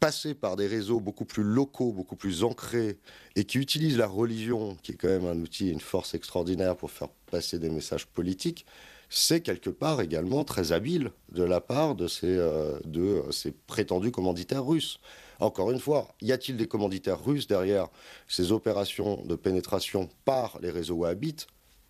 passer 0.01 0.33
par 0.33 0.55
des 0.55 0.65
réseaux 0.65 0.99
beaucoup 0.99 1.25
plus 1.25 1.43
locaux, 1.43 1.93
beaucoup 1.93 2.15
plus 2.15 2.43
ancrés, 2.43 2.97
et 3.35 3.45
qui 3.45 3.59
utilisent 3.59 3.99
la 3.99 4.07
religion, 4.07 4.75
qui 4.81 4.93
est 4.93 4.95
quand 4.95 5.07
même 5.07 5.27
un 5.27 5.39
outil, 5.39 5.69
une 5.69 5.79
force 5.79 6.15
extraordinaire 6.15 6.75
pour 6.75 6.89
faire 6.89 7.09
passer 7.29 7.59
des 7.59 7.69
messages 7.69 8.07
politiques, 8.07 8.65
c'est 9.09 9.41
quelque 9.41 9.69
part 9.69 10.01
également 10.01 10.43
très 10.43 10.71
habile 10.71 11.11
de 11.31 11.43
la 11.43 11.61
part 11.61 11.93
de 11.93 12.07
ces, 12.07 12.35
euh, 12.35 12.79
de 12.83 13.21
ces 13.29 13.51
prétendus 13.51 14.09
commanditaires 14.09 14.65
russes. 14.65 14.99
Encore 15.39 15.69
une 15.69 15.79
fois, 15.79 16.07
y 16.19 16.31
a-t-il 16.31 16.57
des 16.57 16.67
commanditaires 16.67 17.23
russes 17.23 17.45
derrière 17.45 17.87
ces 18.27 18.51
opérations 18.51 19.23
de 19.25 19.35
pénétration 19.35 20.09
par 20.25 20.57
les 20.61 20.71
réseaux 20.71 20.95
wahhabites? 20.95 21.45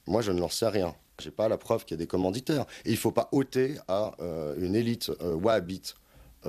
Moi, 0.06 0.22
je 0.22 0.34
ne 0.34 0.40
n'en 0.40 0.50
sais 0.50 0.68
rien. 0.68 0.96
Je 1.22 1.28
n'ai 1.28 1.32
pas 1.32 1.48
la 1.48 1.58
preuve 1.58 1.86
qu'il 1.86 1.96
y 1.96 2.00
a 2.00 2.04
des 2.04 2.08
commanditaires. 2.08 2.66
Et 2.84 2.90
il 2.90 2.94
ne 2.94 2.98
faut 2.98 3.12
pas 3.12 3.30
ôter 3.32 3.76
à 3.88 4.14
euh, 4.20 4.56
une 4.58 4.76
élite 4.76 5.12
euh, 5.22 5.36
wahhabite 5.36 5.96
euh, 5.96 6.01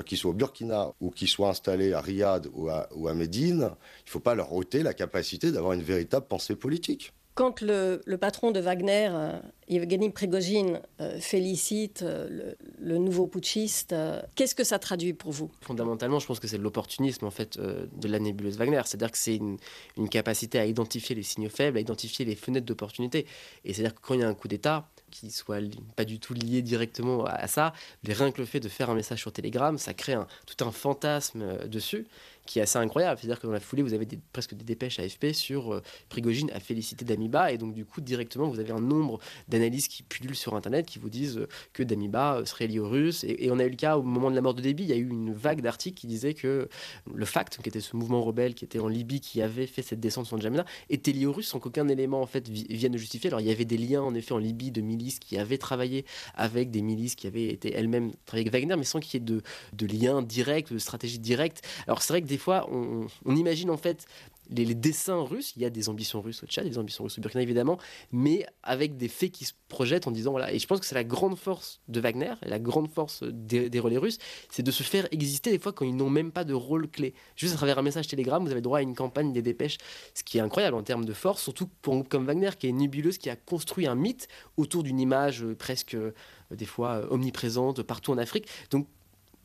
qu'ils 0.07 0.19
soient 0.19 0.31
au 0.31 0.35
Burkina 0.35 0.93
ou 1.01 1.11
qu'ils 1.11 1.29
soient 1.29 1.51
installés 1.51 1.93
à 1.93 2.01
Riyad 2.01 2.49
ou 2.55 2.69
à, 2.69 2.89
ou 2.95 3.09
à 3.09 3.15
Médine, 3.15 3.71
il 4.01 4.07
ne 4.07 4.11
faut 4.11 4.21
pas 4.21 4.35
leur 4.35 4.53
ôter 4.53 4.83
la 4.83 4.95
capacité 4.95 5.53
d'avoir 5.53 5.73
une 5.75 5.83
véritable 5.83 6.27
pensée 6.27 6.57
politique. 6.57 7.13
Quand 7.35 7.63
le, 7.63 7.99
patron 8.21 8.51
de 8.51 8.61
Wagner, 8.61 9.09
euh, 9.11 9.41
Yevgeny 9.67 10.11
Prigozhin, 10.11 10.81
euh, 11.01 11.19
félicite 11.19 12.05
le, 12.05 12.99
nouveau 12.99 13.27
putschiste, 13.27 13.95
qu'est-ce 14.35 14.55
que 14.55 14.65
ça 14.65 14.79
traduit 14.79 15.15
pour 15.15 15.33
vous? 15.33 15.51
Fondamentalement, 15.63 16.19
je 16.19 16.27
pense 16.27 16.41
que 16.41 16.47
c'est 16.47 16.59
l'opportunisme 16.59 17.25
en 17.25 17.31
fait 17.31 17.59
de 17.59 18.09
la 18.09 18.19
nébuleuse 18.19 18.59
Wagner. 18.59 18.83
C'est-à-dire 18.85 19.11
que 19.11 19.17
c'est 19.17 19.37
une, 19.37 19.57
une, 19.97 20.11
capacité 20.11 20.59
à 20.59 20.67
identifier 20.67 21.17
les 21.17 21.23
signaux 21.23 21.49
faibles, 21.49 21.79
à 21.79 21.81
identifier 21.81 22.27
les 22.27 22.37
fenêtres 22.37 22.67
d'opportunité. 22.67 23.27
Et 23.65 23.73
c'est-à-dire 23.73 23.95
que 23.95 24.01
quand 24.03 24.13
il 24.13 24.21
y 24.21 24.25
a 24.25 24.29
un 24.29 24.35
coup 24.35 24.49
d'État, 24.49 24.91
qui 25.13 25.31
soit 25.31 25.61
pas 25.95 26.05
du 26.05 26.19
tout 26.19 26.35
lié 26.35 26.63
directement 26.63 27.25
à, 27.25 27.47
ça, 27.47 27.73
mais 28.03 28.15
rien 28.15 28.33
que 28.33 28.41
le 28.41 28.47
fait 28.47 28.59
de 28.59 28.69
faire 28.69 28.91
un 28.91 28.95
message 28.95 29.21
sur 29.21 29.33
Telegram, 29.33 29.79
ça 29.79 29.95
crée 29.95 30.17
tout 30.47 30.65
un 30.65 30.73
fantasme 30.73 31.43
euh, 31.43 31.67
dessus 31.69 32.07
qui 32.47 32.59
est 32.59 32.63
assez 32.63 32.79
incroyable. 32.79 33.19
C'est-à-dire 33.21 33.41
que 33.41 33.47
dans 33.47 33.53
la 33.53 33.61
foulée, 33.61 33.83
vous 33.83 33.95
avez 33.95 34.07
presque 34.33 34.55
des 34.55 34.65
dépêches 34.65 34.99
AFP 34.99 35.33
sur 35.33 35.75
euh, 35.75 35.83
Prigogine 36.09 36.51
à 36.53 36.61
féliciter 36.61 37.05
Damiba, 37.05 37.53
et 37.53 37.59
donc 37.59 37.75
du 37.75 37.85
coup, 37.85 38.01
directement, 38.01 38.49
vous 38.49 38.61
avez 38.61 38.73
un 38.73 38.81
nombre 38.81 39.19
d'analyses 39.49 39.89
qui 39.89 40.03
pullulent 40.03 40.37
sur 40.37 40.55
Internet 40.55 40.87
qui 40.87 40.99
vous 40.99 41.11
disent 41.11 41.39
euh, 41.39 41.49
que 41.73 41.83
Damiba 41.83 42.37
euh, 42.37 42.45
serait 42.45 42.67
lié 42.67 42.79
aux 42.79 42.89
Russes. 42.89 43.25
Et, 43.25 43.51
on 43.51 43.59
a 43.59 43.65
eu 43.65 43.71
le 43.71 43.77
cas 43.77 43.99
au 43.99 44.03
moment 44.03 44.31
de 44.31 44.35
la 44.35 44.41
mort 44.41 44.55
de 44.55 44.63
Déby, 44.63 44.85
il 44.85 44.89
y 44.89 44.93
a 44.93 44.97
eu 44.97 45.09
une 45.09 45.35
vague 45.35 45.61
d'articles 45.61 46.01
qui 46.01 46.07
disaient 46.07 46.33
que 46.33 46.69
le 47.13 47.25
FACT, 47.25 47.61
qui 47.63 47.69
était 47.69 47.81
ce 47.81 47.97
mouvement 47.97 48.23
rebelle 48.23 48.55
qui 48.55 48.65
était 48.65 48.79
en 48.79 48.89
Libye, 48.89 49.21
qui 49.21 49.43
avait 49.43 49.67
fait 49.67 49.83
cette 49.83 50.01
descente 50.01 50.27
sur 50.27 50.37
N'Djamena, 50.37 50.65
était 50.89 51.13
lié 51.13 51.27
aux 51.27 51.33
Russes 51.33 51.49
sans 51.49 51.61
qu'aucun 51.61 51.87
élément 51.89 52.23
en 52.23 52.27
fait 52.27 52.49
vienne 52.49 52.97
justifier. 52.97 53.29
Alors 53.29 53.41
il 53.41 53.47
y 53.47 53.51
avait 53.51 53.67
des 53.67 53.77
liens 53.77 54.03
en 54.03 54.15
effet 54.15 54.33
en 54.33 54.39
Libye 54.39 54.71
de 54.71 54.81
milices 54.81 55.19
qui 55.19 55.37
avaient 55.39 55.59
travaillé 55.59 56.07
avec 56.35 56.71
des 56.71 56.81
milices 56.81 57.15
qui 57.15 57.27
avaient 57.27 57.49
été 57.49 57.75
elles-mêmes 57.75 58.13
travaillées 58.25 58.49
avec 58.49 58.53
Wagner, 58.53 58.77
mais 58.77 58.85
sans 58.85 59.01
qu'il 59.01 59.21
y 59.21 59.23
ait 59.23 59.27
de, 59.27 59.43
de 59.75 59.87
liens 59.87 60.23
directs, 60.23 60.73
de 60.73 60.79
stratégie 60.79 61.19
directe. 61.19 61.63
Alors 61.87 62.03
c'est 62.03 62.13
vrai 62.13 62.23
que 62.23 62.27
des 62.33 62.39
fois, 62.39 62.67
on, 62.73 63.37
imagine 63.37 63.69
en 63.69 63.77
fait 63.77 64.07
les, 64.49 64.75
dessins 64.75 65.21
russes, 65.21 65.53
il 65.55 65.61
y 65.61 65.67
a 65.67 65.71
des 65.71 65.91
ambitions 65.91 66.23
russes 66.23 66.43
au 66.43 66.47
Tchad, 66.47 66.67
des 66.67 66.79
ambitions 66.79 67.05
russes 67.05 67.19
au 67.19 67.21
Burkina 67.21 67.43
évidemment, 67.43 67.77
mais 68.11 68.47
avec 68.63 68.97
des 68.97 69.09
faits 69.09 69.33
qui 69.33 69.45
se 69.45 69.53
projettent 69.69 70.07
en 70.07 70.13
disant 70.13 70.31
voilà. 70.31 70.51
Et 70.51 70.59
je 70.59 70.67
pense 70.67 70.81
que 70.81 70.87
c'est 70.87 70.95
la 70.95 71.05
grande 71.05 71.37
force 71.37 71.83
de 71.89 72.01
Wagner 72.01 72.33
la 72.41 72.59
grande 72.59 72.91
force 72.91 73.23
des, 73.23 73.69
relais 73.81 73.99
russes, 73.99 74.17
c'est 74.49 74.63
de 74.63 74.71
se 74.71 74.83
faire 74.83 75.07
exister 75.11 75.51
des 75.51 75.59
fois 75.59 75.75
quand 75.75 75.85
ils 75.85 75.95
n'ont 75.95 76.09
même 76.09 76.33
pas 76.33 76.45
de 76.45 76.55
rôle 76.55 76.89
clé. 76.89 77.13
Juste 77.37 77.53
à 77.53 77.57
travers 77.59 77.79
un 77.79 77.83
message 77.83 78.07
télégramme, 78.07 78.47
vous 78.47 78.53
avez 78.53 78.63
droit 78.63 78.79
à 78.79 78.83
une 78.83 78.95
campagne 78.95 79.35
des 79.35 79.43
dépêches, 79.43 79.77
ce 80.15 80.25
qui 80.25 80.39
est 80.39 80.41
incroyable 80.41 80.77
en 80.79 80.83
termes 80.83 81.05
de 81.05 81.13
force, 81.13 81.43
surtout 81.43 81.69
pour 81.83 81.93
un 81.93 81.97
groupe 81.99 82.09
comme 82.09 82.25
Wagner 82.25 82.53
qui 82.59 82.67
est 82.67 82.73
nébuleuse, 82.73 83.19
qui 83.19 83.29
a 83.29 83.37
construit 83.37 83.87
un 83.87 83.95
mythe 83.95 84.27
autour 84.57 84.85
d'une 84.85 85.01
image 85.01 85.45
euh, 85.45 85.55
presque 85.55 85.97
euh, 85.97 86.15
des 86.51 86.65
fois 86.65 86.93
euh, 86.93 87.07
omniprésente 87.11 87.83
partout 87.83 88.11
en 88.11 88.17
Afrique. 88.17 88.49
Donc 88.71 88.89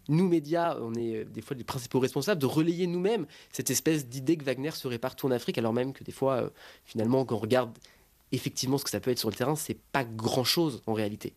nous, 0.10 0.28
médias, 0.28 0.78
on 0.80 0.93
est 0.96 1.17
euh, 1.17 1.26
des 1.26 1.41
fois 1.41 1.56
les 1.56 1.63
principaux 1.63 2.00
responsables 2.00 2.41
de 2.41 2.46
relayer 2.46 2.88
nous-mêmes 2.88 3.26
cette 3.52 3.70
espèce 3.70 4.08
d'idée 4.08 4.38
que 4.38 4.43
Wagner 4.43 4.72
serait 4.72 5.00
partout 5.00 5.28
en 5.28 5.32
Afrique, 5.32 5.58
alors 5.58 5.74
même 5.74 5.93
que 5.93 6.04
des 6.04 6.12
fois, 6.12 6.36
euh, 6.36 6.50
finalement, 6.86 7.26
quand 7.26 7.36
on 7.36 7.39
regarde 7.39 7.78
effectivement 8.32 8.78
ce 8.78 8.84
que 8.84 8.89
ça 8.89 9.00
peut 9.00 9.12
être 9.12 9.20
sur 9.20 9.30
le 9.30 9.36
terrain, 9.36 9.56
c'est 9.56 9.78
pas 9.91 10.04
grand-chose 10.04 10.82
en 10.86 10.93
réalité. 10.93 11.34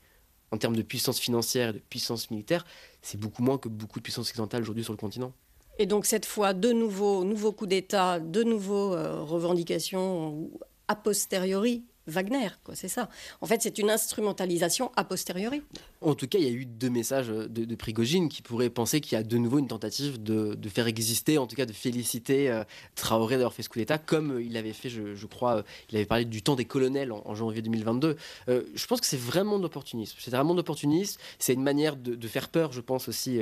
En 0.52 0.59
termes 0.59 0.76
de 0.76 0.83
puissance 0.83 1.20
financière 1.20 1.70
et 1.70 1.72
de 1.74 1.78
puissance 1.78 2.30
militaire, 2.30 2.64
c'est 3.02 3.18
beaucoup 3.18 3.42
moins 3.42 3.59
que 3.59 3.68
beaucoup 3.68 4.00
de 4.00 4.02
puissances 4.02 4.28
occidentales 4.28 4.62
aujourd'hui 4.62 4.83
sur 4.83 4.92
le 4.92 4.98
continent. 4.98 5.33
Et 5.78 5.87
donc 5.87 6.06
cette 6.06 6.26
fois, 6.26 6.52
de 6.52 6.72
nouveaux, 6.72 7.24
nouveaux 7.24 7.52
coups 7.52 7.70
d'État, 7.70 8.20
de 8.20 8.42
nouveaux 8.42 8.94
euh, 8.94 9.22
revendications 9.22 10.50
a 10.88 10.96
posteriori 10.96 11.85
Wagner, 12.06 12.48
quoi, 12.64 12.74
c'est 12.74 12.88
ça. 12.88 13.09
En 13.40 13.46
fait, 13.46 13.62
c'est 13.62 13.78
une 13.78 13.90
instrumentalisation 13.90 14.90
a 14.96 15.04
posteriori. 15.04 15.62
En 16.02 16.14
tout 16.14 16.26
cas, 16.26 16.38
il 16.38 16.44
y 16.44 16.48
a 16.48 16.52
eu 16.52 16.64
deux 16.64 16.88
messages 16.88 17.28
de, 17.28 17.46
de 17.46 17.74
Prigogine 17.74 18.30
qui 18.30 18.40
pourraient 18.40 18.70
penser 18.70 19.02
qu'il 19.02 19.16
y 19.16 19.20
a 19.20 19.22
de 19.22 19.36
nouveau 19.36 19.58
une 19.58 19.68
tentative 19.68 20.22
de, 20.22 20.56
faire 20.70 20.86
exister, 20.86 21.36
en 21.36 21.46
tout 21.46 21.56
cas 21.56 21.66
de 21.66 21.74
féliciter 21.74 22.50
euh, 22.50 22.64
Traoré 22.94 23.36
d'avoir 23.36 23.52
fait 23.52 23.62
ce 23.62 23.68
coup 23.68 23.78
d'État, 23.78 23.98
comme 23.98 24.40
il 24.40 24.56
avait 24.56 24.72
fait, 24.72 24.88
je, 24.88 25.26
crois, 25.26 25.56
euh, 25.56 25.62
il 25.90 25.96
avait 25.96 26.06
parlé 26.06 26.24
du 26.24 26.40
temps 26.40 26.56
des 26.56 26.64
colonels 26.64 27.12
en, 27.12 27.34
janvier 27.34 27.60
2022. 27.60 28.16
Euh, 28.48 28.62
je 28.74 28.86
pense 28.86 29.02
que 29.02 29.06
c'est 29.06 29.20
vraiment 29.20 29.58
d'opportunisme. 29.58 30.16
C'est 30.18 30.30
vraiment 30.30 30.54
d'opportunisme. 30.54 31.20
C'est 31.38 31.52
une 31.52 31.62
manière 31.62 31.96
de, 31.96 32.28
faire 32.28 32.48
peur, 32.48 32.72
je 32.72 32.80
pense, 32.80 33.08
aussi 33.08 33.40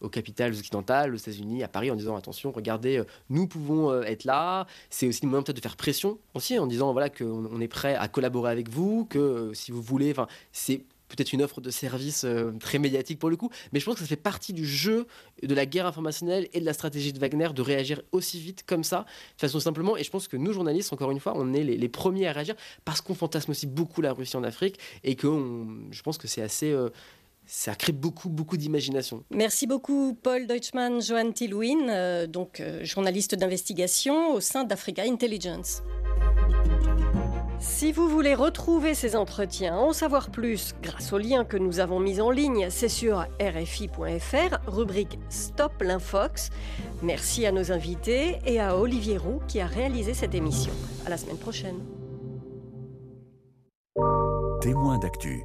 aux 0.00 0.08
capitales 0.08 0.52
occidentales, 0.52 1.14
aux 1.14 1.18
États-Unis, 1.18 1.62
à 1.62 1.68
Paris, 1.68 1.90
en 1.90 1.94
disant 1.94 2.16
attention, 2.16 2.52
regardez, 2.52 3.02
nous 3.30 3.46
pouvons 3.46 4.02
être 4.02 4.24
là. 4.24 4.66
C'est 4.90 5.06
aussi 5.06 5.22
une 5.22 5.30
manière 5.30 5.44
peut-être 5.44 5.56
de 5.56 5.62
faire 5.62 5.76
pression 5.76 6.18
aussi, 6.34 6.58
en 6.58 6.66
disant 6.66 6.92
voilà 6.92 7.08
qu'on 7.08 7.48
on 7.50 7.60
est 7.60 7.68
prêt 7.68 7.94
à 7.94 8.08
collaborer 8.08 8.50
avec 8.50 8.68
vous, 8.68 9.06
que 9.06 9.52
si 9.54 9.70
vous 9.70 9.82
voulez, 9.82 10.10
enfin, 10.10 10.26
c'est 10.52 10.82
peut-être 11.14 11.32
une 11.32 11.42
offre 11.42 11.60
de 11.60 11.70
service 11.70 12.24
euh, 12.24 12.52
très 12.60 12.78
médiatique 12.78 13.18
pour 13.18 13.30
le 13.30 13.36
coup, 13.36 13.50
mais 13.72 13.80
je 13.80 13.84
pense 13.84 13.94
que 13.94 14.00
ça 14.00 14.06
fait 14.06 14.16
partie 14.16 14.52
du 14.52 14.66
jeu 14.66 15.06
de 15.42 15.54
la 15.54 15.66
guerre 15.66 15.86
informationnelle 15.86 16.48
et 16.52 16.60
de 16.60 16.64
la 16.64 16.72
stratégie 16.72 17.12
de 17.12 17.18
Wagner 17.18 17.48
de 17.54 17.62
réagir 17.62 18.02
aussi 18.12 18.40
vite 18.40 18.64
comme 18.66 18.84
ça, 18.84 19.06
de 19.36 19.40
façon 19.40 19.60
simplement. 19.60 19.96
Et 19.96 20.04
je 20.04 20.10
pense 20.10 20.28
que 20.28 20.36
nous, 20.36 20.52
journalistes, 20.52 20.92
encore 20.92 21.10
une 21.10 21.20
fois, 21.20 21.32
on 21.36 21.52
est 21.52 21.62
les, 21.62 21.88
premiers 21.88 22.26
à 22.26 22.32
réagir 22.32 22.54
parce 22.84 23.00
qu'on 23.00 23.14
fantasme 23.14 23.52
aussi 23.52 23.66
beaucoup 23.66 24.00
la 24.00 24.12
Russie 24.12 24.36
en 24.36 24.44
Afrique 24.44 24.78
et 25.04 25.14
que 25.14 25.28
je 25.90 26.02
pense 26.02 26.18
que 26.18 26.26
c'est 26.26 26.42
assez. 26.42 26.70
Euh, 26.70 26.90
ça 27.46 27.74
crée 27.74 27.92
beaucoup, 27.92 28.30
beaucoup 28.30 28.56
d'imagination. 28.56 29.22
Merci 29.30 29.66
beaucoup, 29.66 30.14
Paul 30.14 30.46
Deutschmann, 30.46 31.02
Johan 31.02 31.30
Tilwin, 31.30 31.90
euh, 31.90 32.26
donc 32.26 32.62
journaliste 32.82 33.34
d'investigation 33.34 34.32
au 34.32 34.40
sein 34.40 34.64
d'Africa 34.64 35.02
Intelligence. 35.02 35.82
Si 37.66 37.92
vous 37.92 38.08
voulez 38.10 38.34
retrouver 38.34 38.92
ces 38.92 39.16
entretiens, 39.16 39.74
en 39.74 39.94
savoir 39.94 40.28
plus 40.28 40.74
grâce 40.82 41.14
au 41.14 41.18
lien 41.18 41.46
que 41.46 41.56
nous 41.56 41.80
avons 41.80 41.98
mis 41.98 42.20
en 42.20 42.30
ligne, 42.30 42.66
c'est 42.68 42.90
sur 42.90 43.26
rfi.fr, 43.40 44.58
rubrique 44.66 45.18
Stop 45.30 45.72
l'Infox. 45.80 46.50
Merci 47.02 47.46
à 47.46 47.52
nos 47.52 47.72
invités 47.72 48.38
et 48.44 48.60
à 48.60 48.76
Olivier 48.76 49.16
Roux 49.16 49.40
qui 49.48 49.62
a 49.62 49.66
réalisé 49.66 50.12
cette 50.12 50.34
émission. 50.34 50.74
À 51.06 51.10
la 51.10 51.16
semaine 51.16 51.38
prochaine. 51.38 51.80
Témoin 54.60 54.98
d'actu. 54.98 55.42